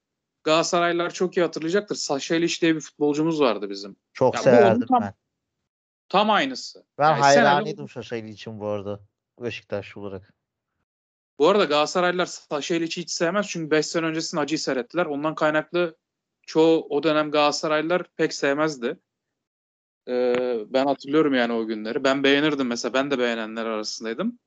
[0.43, 1.95] Galatasaraylılar çok iyi hatırlayacaktır.
[1.95, 3.95] Saşa diye bir futbolcumuz vardı bizim.
[4.13, 5.13] Çok Ya severdim tam- ben.
[6.09, 6.85] Tam aynısı.
[6.97, 8.99] Ben Yani hayranıydım Şaşaylı için bu arada.
[9.39, 10.33] Beşiktaş olarak.
[11.39, 13.47] Bu arada Galatasaraylılar Saşa hiç sevmez.
[13.47, 15.05] Çünkü 5 sene öncesinde acıyı seyrettiler.
[15.05, 15.97] Ondan kaynaklı
[16.41, 18.99] çoğu o dönem Galatasaraylılar pek sevmezdi.
[20.73, 22.03] Ben hatırlıyorum yani o günleri.
[22.03, 22.93] Ben beğenirdim mesela.
[22.93, 24.39] Ben de beğenenler arasındaydım.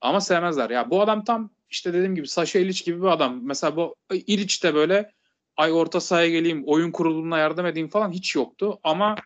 [0.00, 0.70] Ama sevmezler.
[0.70, 3.40] Ya bu adam tam işte dediğim gibi Saşa İliç gibi bir adam.
[3.42, 5.12] Mesela bu İliç de böyle
[5.56, 8.80] ay orta sahaya geleyim, oyun kurulumuna yardım edeyim falan hiç yoktu.
[8.82, 9.16] Ama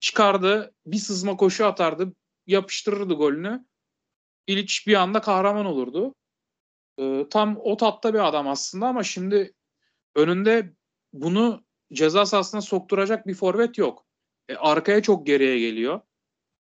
[0.00, 2.12] çıkardı, bir sızma koşu atardı,
[2.46, 3.64] yapıştırırdı golünü.
[4.46, 6.14] İliç bir anda kahraman olurdu.
[6.98, 9.52] Ee, tam o tatta bir adam aslında ama şimdi
[10.14, 10.74] önünde
[11.12, 14.05] bunu ceza sahasına sokturacak bir forvet yok.
[14.48, 16.00] E, arkaya çok geriye geliyor.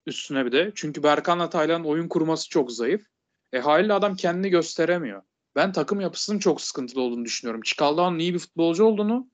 [0.06, 0.72] Üstüne bir de.
[0.74, 3.06] Çünkü Berkan'la Taylan'ın oyun kurması çok zayıf.
[3.52, 5.22] E haliyle adam kendini gösteremiyor.
[5.56, 7.60] Ben takım yapısının çok sıkıntılı olduğunu düşünüyorum.
[7.64, 9.28] Çikaldağ'ın iyi bir futbolcu olduğunu,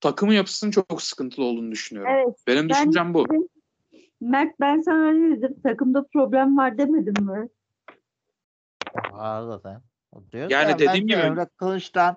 [0.00, 2.12] takımın yapısının çok sıkıntılı olduğunu düşünüyorum.
[2.14, 2.36] Evet.
[2.46, 3.28] Benim ben düşüncem bu.
[3.28, 3.48] dedim,
[4.20, 5.56] Mert ben sana ne dedim?
[5.62, 7.48] Takımda problem var demedim mi?
[9.12, 9.82] Var zaten.
[10.12, 12.16] O diyor Yani da dediğim gibi- Emre Kılıç'tan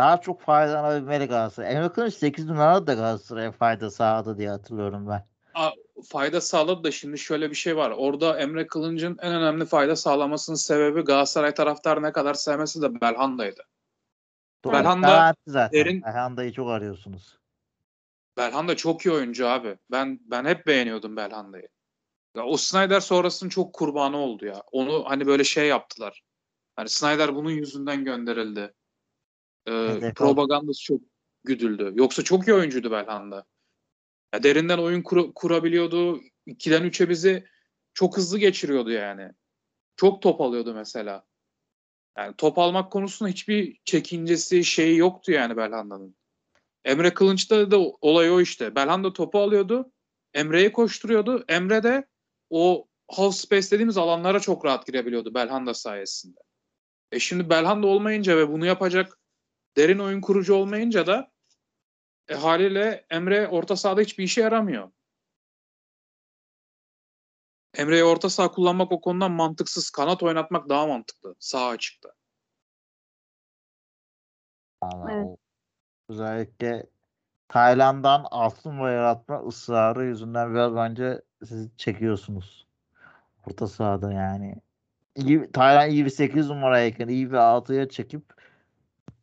[0.00, 1.74] daha çok faydalanabilmeli Galatasaray.
[1.76, 5.26] Emre Kılıç 8 numaralı da Galatasaray'a fayda sağladı diye hatırlıyorum ben.
[6.08, 7.90] Fayda sağladı da şimdi şöyle bir şey var.
[7.96, 13.62] Orada Emre Kılınç'ın en önemli fayda sağlamasının sebebi Galatasaray taraftarı ne kadar sevmesi de Belhanda'ydı.
[14.64, 14.72] Doğru.
[14.72, 15.80] Belhanda zaten.
[15.80, 17.38] derin- Belhanda'yı çok arıyorsunuz.
[18.36, 19.78] Belhanda çok iyi oyuncu abi.
[19.90, 21.68] Ben ben hep beğeniyordum Belhanda'yı.
[22.36, 24.62] Ya o Snyder sonrasının çok kurbanı oldu ya.
[24.72, 26.22] Onu hani böyle şey yaptılar.
[26.76, 28.74] Hani Snyder bunun yüzünden gönderildi.
[29.66, 31.00] Hedef propagandası çok
[31.44, 31.92] güdüldü.
[31.94, 33.44] Yoksa çok iyi oyuncuydu Belhanda.
[34.34, 36.20] Ya derinden oyun kur- kurabiliyordu.
[36.46, 37.46] 2'den 3'e bizi
[37.94, 39.32] çok hızlı geçiriyordu yani.
[39.96, 41.24] Çok top alıyordu mesela.
[42.18, 46.16] Yani top almak konusunda hiçbir çekincesi şeyi yoktu yani Belhanda'nın.
[46.84, 48.74] Emre Kılınç'ta da olay o işte.
[48.74, 49.92] Belhanda topu alıyordu.
[50.34, 51.44] Emre'ye koşturuyordu.
[51.48, 52.06] Emre de
[52.50, 56.40] o half space dediğimiz alanlara çok rahat girebiliyordu Belhanda sayesinde.
[57.12, 59.19] E şimdi Belhanda olmayınca ve bunu yapacak
[59.76, 61.30] derin oyun kurucu olmayınca da
[62.28, 64.90] e, haliyle Emre orta sahada hiçbir işe yaramıyor.
[67.74, 69.90] Emre'yi orta saha kullanmak o konudan mantıksız.
[69.90, 71.34] Kanat oynatmak daha mantıklı.
[71.38, 72.12] Sağ açıkta.
[74.82, 75.26] Vallahi Evet.
[75.26, 75.36] o
[76.08, 76.86] özellikle
[77.48, 82.66] Tayland'dan altın numara yaratma ısrarı yüzünden biraz bence siz çekiyorsunuz.
[83.46, 84.54] Orta sahada yani.
[85.16, 88.39] İyi, Tayland iyi bir 8 numarayken iyi bir 6'ya çekip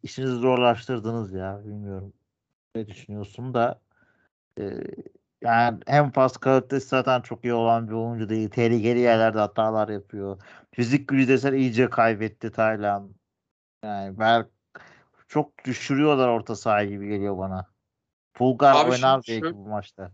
[0.03, 1.61] işinizi zorlaştırdınız ya.
[1.65, 2.13] Bilmiyorum.
[2.75, 3.81] Ne düşünüyorsun da
[4.59, 4.63] e,
[5.41, 8.49] yani hem pas kalitesi zaten çok iyi olan bir oyuncu değil.
[8.49, 10.41] Tehlikeli yerlerde hatalar yapıyor.
[10.71, 13.09] Fizik gücü desen iyice kaybetti Tayland.
[13.83, 14.47] Yani ben
[15.27, 17.67] çok düşürüyorlar orta saha gibi geliyor bana.
[18.33, 20.11] Pulgar Abi oynar belki şu- bu maçta.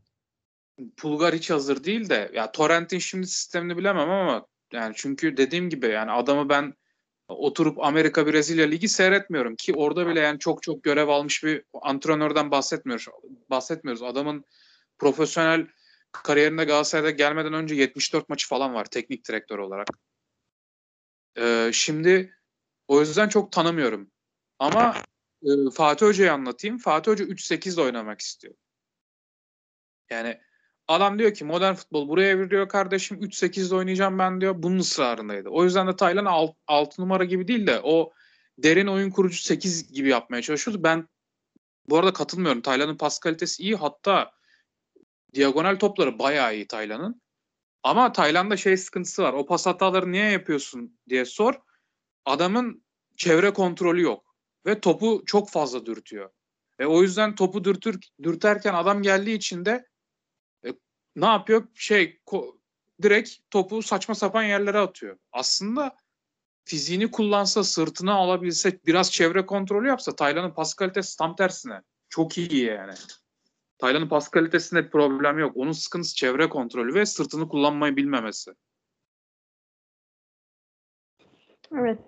[0.98, 5.88] Pulgar hiç hazır değil de ya Torrent'in şimdi sistemini bilemem ama yani çünkü dediğim gibi
[5.88, 6.74] yani adamı ben
[7.34, 12.52] oturup Amerika Brezilya ligi seyretmiyorum ki orada bile yani çok çok görev almış bir antrenörden
[12.52, 13.08] bahsetmiyoruz.
[13.50, 14.04] Bahsetmiyoruz.
[14.04, 14.46] Adamın
[14.98, 15.68] profesyonel
[16.12, 19.88] kariyerinde Galatasaray'da gelmeden önce 74 maçı falan var teknik direktör olarak.
[21.38, 22.38] Ee, şimdi
[22.88, 24.12] o yüzden çok tanımıyorum.
[24.60, 24.96] Ama
[25.44, 26.78] e, Fatih Hoca'yı anlatayım.
[26.78, 28.54] Fatih Hoca 3-8 de oynamak istiyor.
[30.10, 30.42] Yani
[30.88, 34.56] adam diyor ki modern futbol buraya evriliyor kardeşim 3-8'de oynayacağım ben diyor.
[34.58, 35.50] Bunun ısrarındaydı.
[35.50, 38.14] O yüzden de Taylan 6 numara gibi değil de o
[38.58, 40.84] derin oyun kurucu 8 gibi yapmaya çalışıyordu.
[40.84, 41.08] Ben
[41.90, 42.62] bu arada katılmıyorum.
[42.62, 43.76] Taylan'ın pas kalitesi iyi.
[43.76, 44.32] Hatta
[45.36, 47.22] diagonal topları bayağı iyi Taylan'ın.
[47.84, 49.34] Ama Tayland'da şey sıkıntısı var.
[49.34, 51.54] O pas hataları niye yapıyorsun diye sor.
[52.26, 52.84] Adamın
[53.18, 54.36] çevre kontrolü yok.
[54.66, 56.30] Ve topu çok fazla dürtüyor.
[56.80, 59.86] Ve o yüzden topu dürtür, dürterken adam geldiği için de
[61.16, 61.68] ne yapıyor?
[61.74, 62.22] Şey
[63.02, 65.18] direkt topu saçma sapan yerlere atıyor.
[65.32, 65.96] Aslında
[66.66, 71.82] fiziğini kullansa, sırtına alabilse, biraz çevre kontrolü yapsa Taylan'ın pas kalitesi tam tersine.
[72.10, 72.94] Çok iyi yani.
[73.78, 75.58] Taylan'ın pas kalitesinde bir problem yok.
[75.58, 78.52] Onun sıkıntısı çevre kontrolü ve sırtını kullanmayı bilmemesi.
[81.72, 82.00] Evet.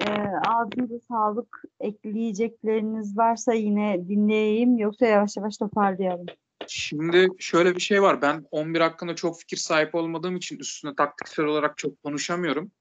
[0.00, 0.12] Ee,
[0.46, 1.62] ağzınıza sağlık.
[1.80, 4.78] Ekleyecekleriniz varsa yine dinleyeyim.
[4.78, 6.26] Yoksa yavaş yavaş toparlayalım.
[6.66, 8.22] Şimdi şöyle bir şey var.
[8.22, 12.72] Ben 11 hakkında çok fikir sahip olmadığım için üstüne taktiksel olarak çok konuşamıyorum.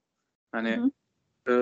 [0.52, 0.92] Hani
[1.50, 1.54] e,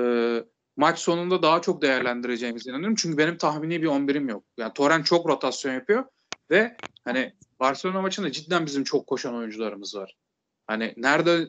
[0.77, 2.95] maç sonunda daha çok değerlendireceğimize inanıyorum.
[2.95, 4.43] Çünkü benim tahmini bir 11'im yok.
[4.57, 6.05] Yani Torrent çok rotasyon yapıyor
[6.51, 10.15] ve hani Barcelona maçında cidden bizim çok koşan oyuncularımız var.
[10.67, 11.47] Hani nerede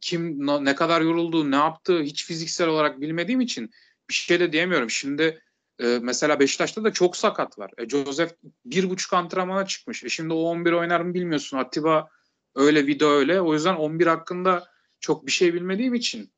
[0.00, 3.70] kim ne kadar yoruldu, ne yaptı hiç fiziksel olarak bilmediğim için
[4.08, 4.90] bir şey de diyemiyorum.
[4.90, 5.42] Şimdi
[5.78, 7.70] e, mesela Beşiktaş'ta da çok sakat var.
[7.78, 8.32] E, Joseph
[8.64, 10.04] bir buçuk antrenmana çıkmış.
[10.04, 11.58] E, şimdi o 11 oynar mı bilmiyorsun.
[11.58, 12.08] Atiba
[12.54, 13.40] öyle, Vida öyle.
[13.40, 14.68] O yüzden 11 hakkında
[15.00, 16.32] çok bir şey bilmediğim için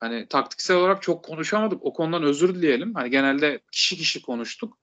[0.00, 1.84] hani taktiksel olarak çok konuşamadık.
[1.84, 2.94] O konudan özür dileyelim.
[2.94, 4.78] Hani genelde kişi kişi konuştuk.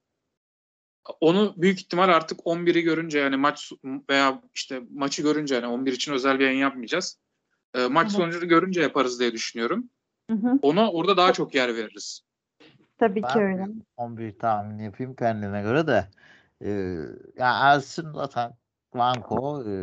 [1.19, 3.71] Onu büyük ihtimal artık 11'i görünce yani maç
[4.09, 7.19] veya işte maçı görünce yani 11 için özel bir yayın yapmayacağız.
[7.73, 9.89] E, maç sonucunu görünce yaparız diye düşünüyorum.
[10.29, 10.59] Hı hı.
[10.61, 12.21] Ona orada daha çok yer veririz.
[13.03, 13.67] Tabii ki Ben öyle.
[13.97, 16.07] 11 tahmin yapayım kendime göre de.
[16.61, 16.69] Ee,
[17.37, 18.53] ya Ersin zaten
[18.95, 19.73] Blanco e,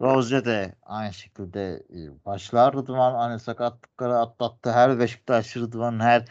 [0.00, 2.74] Rozier de aynı şekilde e, başlar.
[2.74, 4.72] Rıdvan hani sakatlıkları atlattı.
[4.72, 6.24] Her Beşiktaş Rıdvan'ın her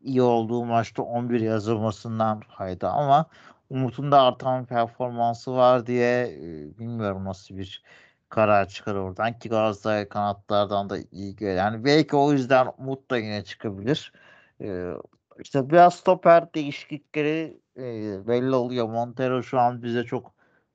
[0.00, 3.26] iyi olduğu maçta 11 yazılmasından fayda ama
[3.70, 7.82] Umut'un da artan performansı var diye e, bilmiyorum nasıl bir
[8.28, 11.56] karar çıkar oradan ki Galatasaray kanatlardan da iyi geliyor.
[11.56, 14.12] Yani belki o yüzden Umut da yine çıkabilir.
[14.60, 14.92] E,
[15.38, 17.82] işte biraz stoper değişiklikleri e,
[18.28, 18.88] belli oluyor.
[18.88, 20.34] Montero şu an bize çok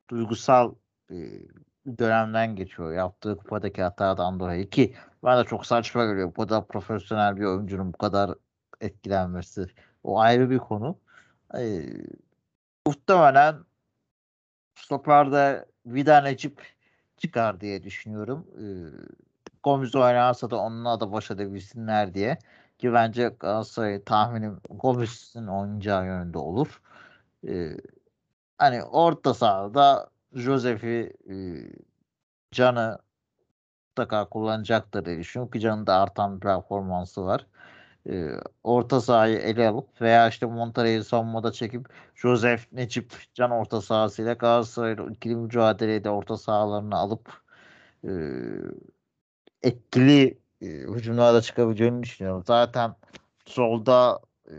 [0.10, 0.76] duygusal
[1.12, 1.16] e,
[1.98, 2.94] dönemden geçiyor.
[2.94, 6.34] Yaptığı kupadaki hatadan dolayı ki ben de çok saçma görüyorum.
[6.38, 8.32] Bu kadar profesyonel bir oyuncunun bu kadar
[8.82, 9.68] etkilenmesi.
[10.04, 11.00] O ayrı bir konu.
[11.58, 11.86] E,
[12.88, 13.56] muhtemelen
[14.76, 16.62] stoperde Vida Necip
[17.18, 18.48] çıkar diye düşünüyorum.
[18.58, 18.66] E,
[19.64, 22.38] Gomis oynarsa da onunla da baş edebilsinler diye.
[22.78, 26.82] Ki bence Galatasaray tahminim Gomis'in oynayacağı yönünde olur.
[27.48, 27.78] Ee,
[28.58, 31.36] hani orta sahada Josef'i e,
[32.52, 33.00] Can'ı
[33.90, 37.48] mutlaka kullanacaktır diye düşünüyorum ki Can'ın da artan performansı var.
[38.10, 38.32] Ee,
[38.64, 45.06] orta sahayı ele alıp veya işte Monterrey'i savunmada çekip Josef, Necip, Can orta sahasıyla Galatasaray'la
[45.12, 47.42] ikili mücadeleyi de orta sahalarına alıp
[48.04, 48.12] e,
[49.64, 52.44] etkili e, hücumlarda çıkabileceğini düşünüyorum.
[52.48, 52.96] Zaten
[53.46, 54.56] solda e,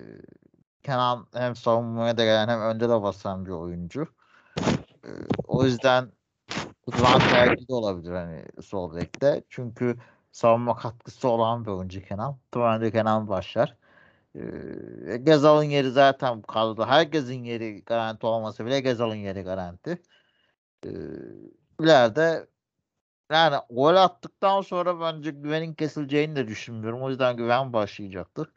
[0.83, 4.07] Kenan hem savunmaya da gelen hem önde de basan bir oyuncu.
[5.05, 5.11] E,
[5.47, 6.13] o yüzden
[6.89, 9.43] Rıdvan tercih de olabilir hani sol bekte.
[9.49, 9.97] Çünkü
[10.33, 12.39] savunma katkısı olan bir oyuncu Kenan.
[12.53, 13.77] Tuvalde Kenan başlar.
[14.35, 16.89] E, Gezal'ın yeri zaten kadroda.
[16.89, 20.03] Herkesin yeri garanti olmasa bile Gezal'ın yeri garanti.
[20.85, 20.91] E,
[21.81, 22.47] ileride
[23.33, 27.03] yani gol attıktan sonra bence güvenin kesileceğini de düşünmüyorum.
[27.03, 28.49] O yüzden güven başlayacaktır.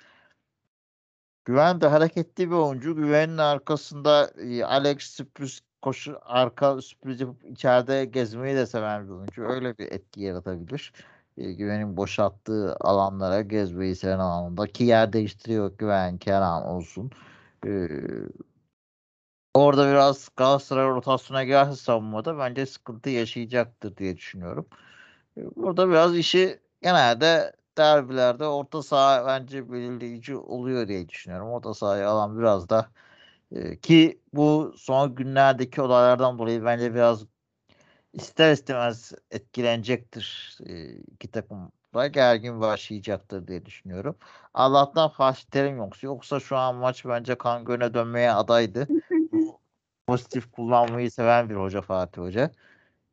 [1.45, 2.95] Güven de hareketli bir oyuncu.
[2.95, 9.43] Güven'in arkasında e, Alex sürpriz koşu arka sürpriz içeride gezmeyi de seven bir oyuncu.
[9.43, 10.93] Öyle bir etki yaratabilir.
[11.37, 17.11] E, Güven'in boşalttığı alanlara gezmeyi seven alanda ki yer değiştiriyor Güven, Kenan olsun.
[19.59, 24.67] Orada biraz Galatasaray rotasyona girerse savunmada bence sıkıntı yaşayacaktır diye düşünüyorum.
[25.37, 31.49] E, burada biraz işi genelde derbilerde orta saha bence belirleyici oluyor diye düşünüyorum.
[31.49, 32.89] Orta sahayı alan biraz da
[33.51, 37.25] e, ki bu son günlerdeki olaylardan dolayı bence biraz
[38.13, 44.17] ister istemez etkilenecektir e, iki takım da gergin başlayacaktır diye düşünüyorum.
[44.53, 48.87] Allah'tan Fatih Terim yoksa yoksa şu an maç bence kan göne dönmeye adaydı.
[50.09, 52.51] Pozitif kullanmayı seven bir hoca Fatih Hoca.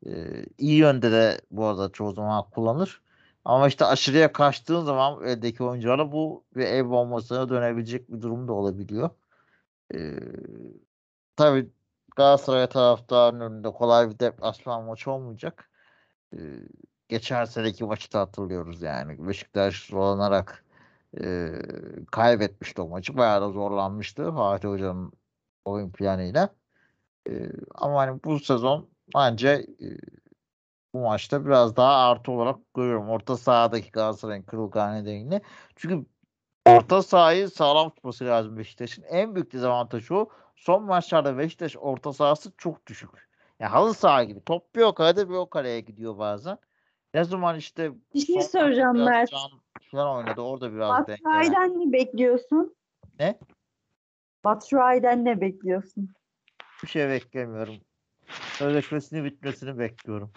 [0.05, 3.01] Ee, iyi yönde de bu arada çoğu zaman kullanır.
[3.45, 8.53] Ama işte aşırıya kaçtığın zaman eldeki oyunculara bu bir ev bombasına dönebilecek bir durum da
[8.53, 9.09] olabiliyor.
[9.95, 10.19] Ee,
[11.35, 11.69] tabii
[12.15, 15.69] Galatasaray taraftarının önünde kolay bir deplasman maçı olmayacak.
[16.33, 16.37] Ee,
[17.09, 19.27] geçen seneki maçı da hatırlıyoruz yani.
[19.27, 20.65] Beşiktaş zorlanarak
[21.21, 21.51] e,
[22.11, 23.17] kaybetmişti o maçı.
[23.17, 25.11] Bayağı da zorlanmıştı Fatih Hoca'nın
[25.65, 26.49] oyun planıyla.
[27.29, 29.49] E, ama hani bu sezon bence
[29.81, 29.87] e,
[30.93, 33.09] bu maçta biraz daha artı olarak görüyorum.
[33.09, 35.41] Orta sahadaki Galatasaray'ın kırılgan nedeniyle.
[35.75, 36.05] Çünkü
[36.65, 39.03] orta sahayı sağlam tutması lazım Beşiktaş'ın.
[39.03, 40.29] En büyük dezavantajı o.
[40.55, 43.09] Son maçlarda Beşiktaş orta sahası çok düşük.
[43.59, 44.43] Yani halı saha gibi.
[44.43, 46.57] Top bir o kalede bir o kaleye gidiyor bazen.
[47.13, 49.31] Ne zaman işte Bir şey soracağım Mert.
[49.91, 50.41] Falan oynadı.
[50.41, 50.89] Orada biraz.
[50.89, 52.75] Batshuayi'den ne bekliyorsun?
[53.19, 53.39] Ne?
[54.43, 56.09] Batshuayi'den ne bekliyorsun?
[56.83, 57.75] Bir şey beklemiyorum.
[58.29, 60.31] Sözleşmesinin bitmesini bekliyorum.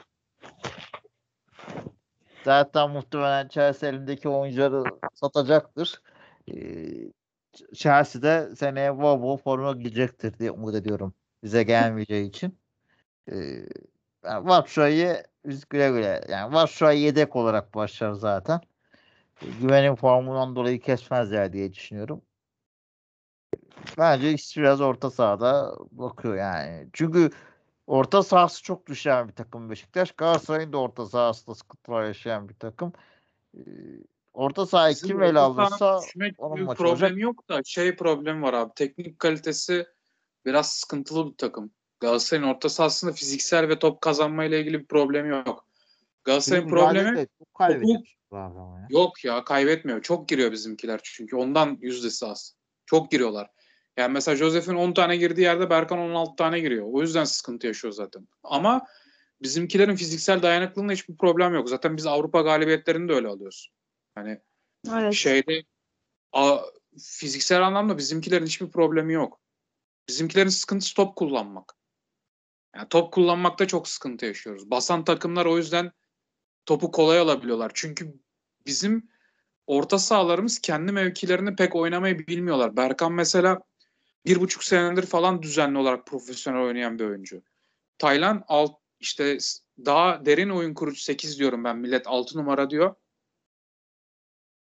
[2.45, 4.85] Zaten muhtemelen Chelsea elindeki oyuncuları
[5.15, 6.03] satacaktır.
[6.49, 6.55] Ee,
[7.75, 11.15] Chelsea'de seneye bol bol forma gidecektir diye umut ediyorum.
[11.43, 12.59] Bize gelmeyeceği için.
[13.33, 13.37] Ee,
[14.25, 16.21] yani Batshuayi biz güle güle.
[16.29, 18.61] Yani Batshuayi yedek olarak başlar zaten.
[19.43, 22.23] Ee, Güvenin formundan dolayı kesmezler diye düşünüyorum.
[23.99, 26.89] Bence ikisi biraz orta sahada bakıyor yani.
[26.93, 27.31] Çünkü
[27.87, 30.13] orta sahası çok düşen bir takım Beşiktaş.
[30.13, 32.93] Galatasaray'ın da orta sahasında sıkıntılar yaşayan bir takım.
[33.57, 33.61] Ee,
[34.33, 36.01] orta sahayı Bizim kim ele alırsa
[36.39, 37.19] onun maçı problem olacak.
[37.19, 38.73] yok da şey problem var abi.
[38.77, 39.87] Teknik kalitesi
[40.47, 41.71] biraz sıkıntılı bir takım.
[42.01, 45.67] Galatasaray'ın orta sahasında fiziksel ve top kazanma ile ilgili bir problemi yok.
[46.25, 47.93] Galatasaray'ın mücadele problemi
[48.33, 48.87] ya.
[48.91, 50.03] yok ya kaybetmiyor.
[50.03, 52.60] Çok giriyor bizimkiler çünkü ondan yüzdesi az.
[52.91, 53.51] Çok giriyorlar.
[53.97, 56.87] Yani mesela Josef'in 10 tane girdiği yerde Berkan 16 tane giriyor.
[56.93, 58.29] O yüzden sıkıntı yaşıyor zaten.
[58.43, 58.87] Ama
[59.43, 61.69] bizimkilerin fiziksel dayanıklılığında hiçbir problem yok.
[61.69, 63.71] Zaten biz Avrupa galibiyetlerini de öyle alıyoruz.
[64.15, 64.41] Hani
[64.93, 65.15] Evet.
[65.15, 65.63] şeyde
[66.33, 66.59] a,
[66.99, 69.41] fiziksel anlamda bizimkilerin hiçbir problemi yok.
[70.09, 71.75] Bizimkilerin sıkıntısı top kullanmak.
[72.77, 74.71] Yani top kullanmakta çok sıkıntı yaşıyoruz.
[74.71, 75.93] Basan takımlar o yüzden
[76.67, 77.71] topu kolay alabiliyorlar.
[77.75, 78.15] Çünkü
[78.67, 79.10] bizim
[79.71, 82.77] orta sahalarımız kendi mevkilerini pek oynamayı bilmiyorlar.
[82.77, 83.61] Berkan mesela
[84.27, 87.43] bir buçuk senedir falan düzenli olarak profesyonel oynayan bir oyuncu.
[87.99, 89.39] Taylan alt işte
[89.85, 91.79] daha derin oyun kurucu 8 diyorum ben.
[91.79, 92.95] Millet 6 numara diyor.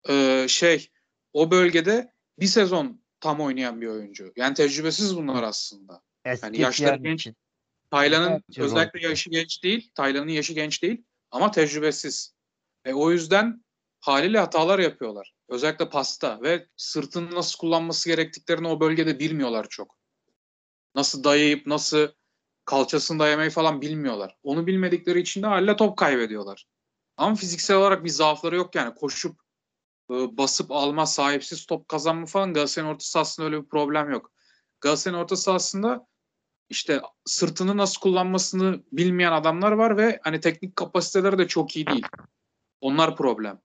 [0.08, 0.90] Ee, şey
[1.32, 4.32] o bölgede bir sezon tam oynayan bir oyuncu.
[4.36, 6.02] Yani tecrübesiz bunlar aslında.
[6.24, 7.20] Eski yaşları yani genç.
[7.20, 7.36] için.
[7.90, 9.90] Taylan'ın Evet, özellikle yaşı genç değil.
[9.94, 12.34] Taylan'ın yaşı genç değil ama tecrübesiz.
[12.84, 13.63] E, o yüzden
[14.04, 15.34] haliyle hatalar yapıyorlar.
[15.48, 19.98] Özellikle pasta ve sırtını nasıl kullanması gerektiklerini o bölgede bilmiyorlar çok.
[20.94, 22.08] Nasıl dayayıp nasıl
[22.64, 24.36] kalçasını dayamayı falan bilmiyorlar.
[24.42, 26.66] Onu bilmedikleri için de haliyle top kaybediyorlar.
[27.16, 28.94] Ama fiziksel olarak bir zaafları yok yani.
[28.94, 29.40] Koşup
[30.10, 34.32] e, basıp alma, sahipsiz top kazanma falan Galatasaray'ın orta sahasında öyle bir problem yok.
[34.80, 36.06] Galatasaray'ın orta sahasında
[36.68, 42.06] işte sırtını nasıl kullanmasını bilmeyen adamlar var ve hani teknik kapasiteleri de çok iyi değil.
[42.80, 43.63] Onlar problem.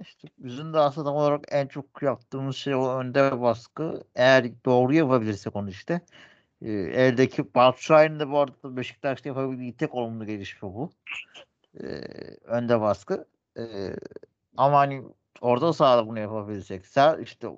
[0.00, 4.04] İşte bizim de aslında olarak en çok yaptığımız şey o önde baskı.
[4.14, 6.00] Eğer doğru yapabilirsek onu işte.
[6.62, 10.90] E, eldeki Batshuayi'nin de bu arada Beşiktaş'ta yapabildiği tek olumlu gelişme bu.
[11.80, 11.84] E,
[12.44, 13.26] önde baskı.
[13.58, 13.62] E,
[14.56, 15.02] ama hani
[15.40, 16.86] orta sahada bunu yapabilecek.
[16.86, 17.48] Ser, işte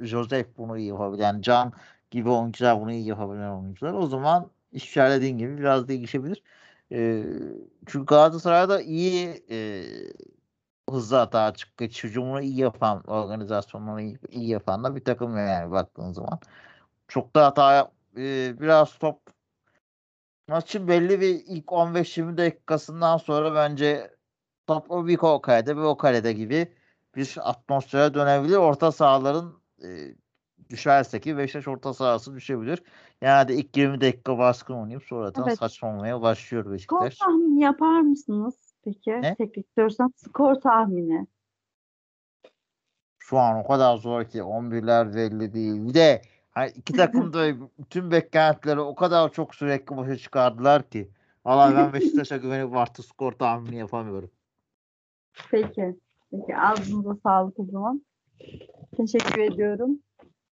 [0.00, 1.22] Joseph bunu iyi yapabilir.
[1.22, 1.72] Yani Can
[2.10, 3.92] gibi oyuncular bunu iyi yapabilen oyuncular.
[3.92, 6.42] O zaman iş dediğin gibi biraz değişebilir.
[6.92, 7.24] E,
[7.86, 9.84] çünkü Galatasaray'da iyi e,
[10.90, 16.12] hızlı hata açık hücumunu iyi yapan organizasyonunu iyi, iyi yapan da bir takım yani baktığın
[16.12, 16.38] zaman.
[17.08, 19.20] Çok da hata e, biraz top
[20.48, 24.10] maçın belli bir ilk 15-20 dakikasından sonra bence
[24.66, 26.72] top o bir o kalede bir o kalede gibi
[27.16, 28.56] bir atmosfere dönebilir.
[28.56, 29.88] Orta sahaların e,
[30.70, 32.82] düşerse ki Beşiktaş orta sahası düşebilir.
[33.22, 35.58] Yani de ilk 20 dakika baskın oynayıp sonradan Evet.
[35.58, 37.18] saçmalamaya başlıyor Beşiktaş.
[37.18, 39.10] tahmini yapar mısınız peki?
[39.10, 39.34] Ne?
[39.34, 41.26] Teknik sorsam skor tahmini.
[43.18, 45.88] Şu an o kadar zor ki 11'ler belli değil.
[45.88, 51.10] Bir de hani iki takım da bütün beklentileri o kadar çok sürekli başa çıkardılar ki.
[51.44, 54.30] Valla ben Beşiktaş'a güvenip artı skor tahmini yapamıyorum.
[55.50, 55.96] Peki.
[56.30, 58.02] Peki ağzınıza sağlık o zaman.
[58.96, 59.98] Teşekkür ediyorum.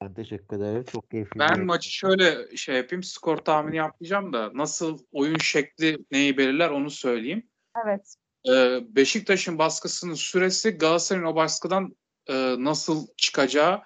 [0.01, 0.83] Ben teşekkür ederim.
[0.83, 1.39] Çok keyifli.
[1.39, 3.03] Ben maçı şöyle şey yapayım.
[3.03, 7.48] Skor tahmini yapmayacağım da nasıl oyun şekli neyi belirler onu söyleyeyim.
[7.85, 8.15] Evet.
[8.49, 11.95] Ee, Beşiktaş'ın baskısının süresi Galatasaray'ın o baskıdan
[12.27, 13.81] e, nasıl çıkacağı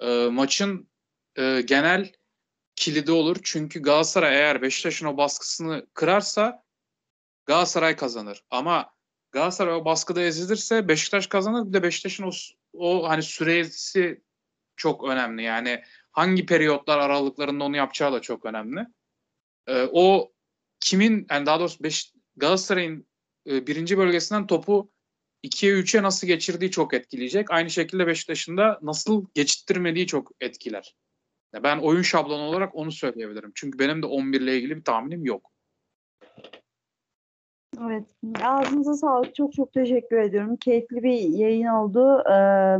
[0.00, 0.90] e, maçın
[1.36, 2.12] e, genel
[2.76, 3.36] kilidi olur.
[3.42, 6.64] Çünkü Galatasaray eğer Beşiktaş'ın o baskısını kırarsa
[7.46, 8.44] Galatasaray kazanır.
[8.50, 8.92] Ama
[9.32, 11.68] Galatasaray o baskıda ezilirse Beşiktaş kazanır.
[11.68, 12.30] Bir de Beşiktaş'ın o,
[12.72, 14.22] o hani süresi
[14.76, 15.42] çok önemli.
[15.42, 18.86] Yani hangi periyotlar aralıklarında onu yapacağı da çok önemli.
[19.66, 20.32] Ee, o
[20.80, 23.06] kimin yani daha doğrusu Beş, Galatasaray'ın
[23.50, 24.90] e, birinci bölgesinden topu
[25.44, 27.50] 2'ye 3'e nasıl geçirdiği çok etkileyecek.
[27.50, 30.96] Aynı şekilde Beşiktaş'ın da nasıl geçittirmediği çok etkiler.
[31.54, 33.52] Ya Ben oyun şablonu olarak onu söyleyebilirim.
[33.54, 35.50] Çünkü benim de 11 ile ilgili bir tahminim yok.
[37.80, 38.04] Evet.
[38.42, 39.34] Ağzınıza sağlık.
[39.34, 40.56] Çok çok teşekkür ediyorum.
[40.56, 42.22] Keyifli bir yayın oldu.
[42.30, 42.78] Ee,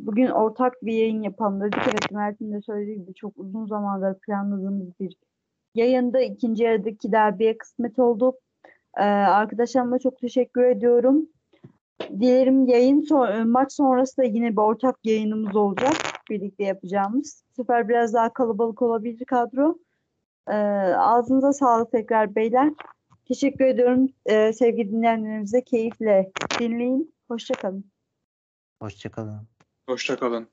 [0.00, 1.78] Bugün ortak bir yayın yapalım dedik.
[1.84, 5.16] Evet Mert'in de söylediği gibi çok uzun zamandır planladığımız bir
[5.74, 8.38] yayında ikinci yarıdaki derbiye kısmet oldu.
[8.96, 11.28] Ee, arkadaşlarıma çok teşekkür ediyorum.
[12.10, 15.92] Dilerim yayın son, maç sonrası da yine bir ortak yayınımız olacak.
[16.30, 17.44] Birlikte yapacağımız.
[17.50, 19.78] Bu sefer biraz daha kalabalık olabilir kadro.
[20.48, 20.54] Ee,
[20.96, 22.72] ağzınıza sağlık tekrar beyler.
[23.28, 25.64] Teşekkür ediyorum ee, sevgili dinleyenlerimize.
[25.64, 27.14] Keyifle dinleyin.
[27.28, 27.84] Hoşçakalın.
[28.82, 29.48] Hoşçakalın.
[29.88, 30.48] Hoşçakalın.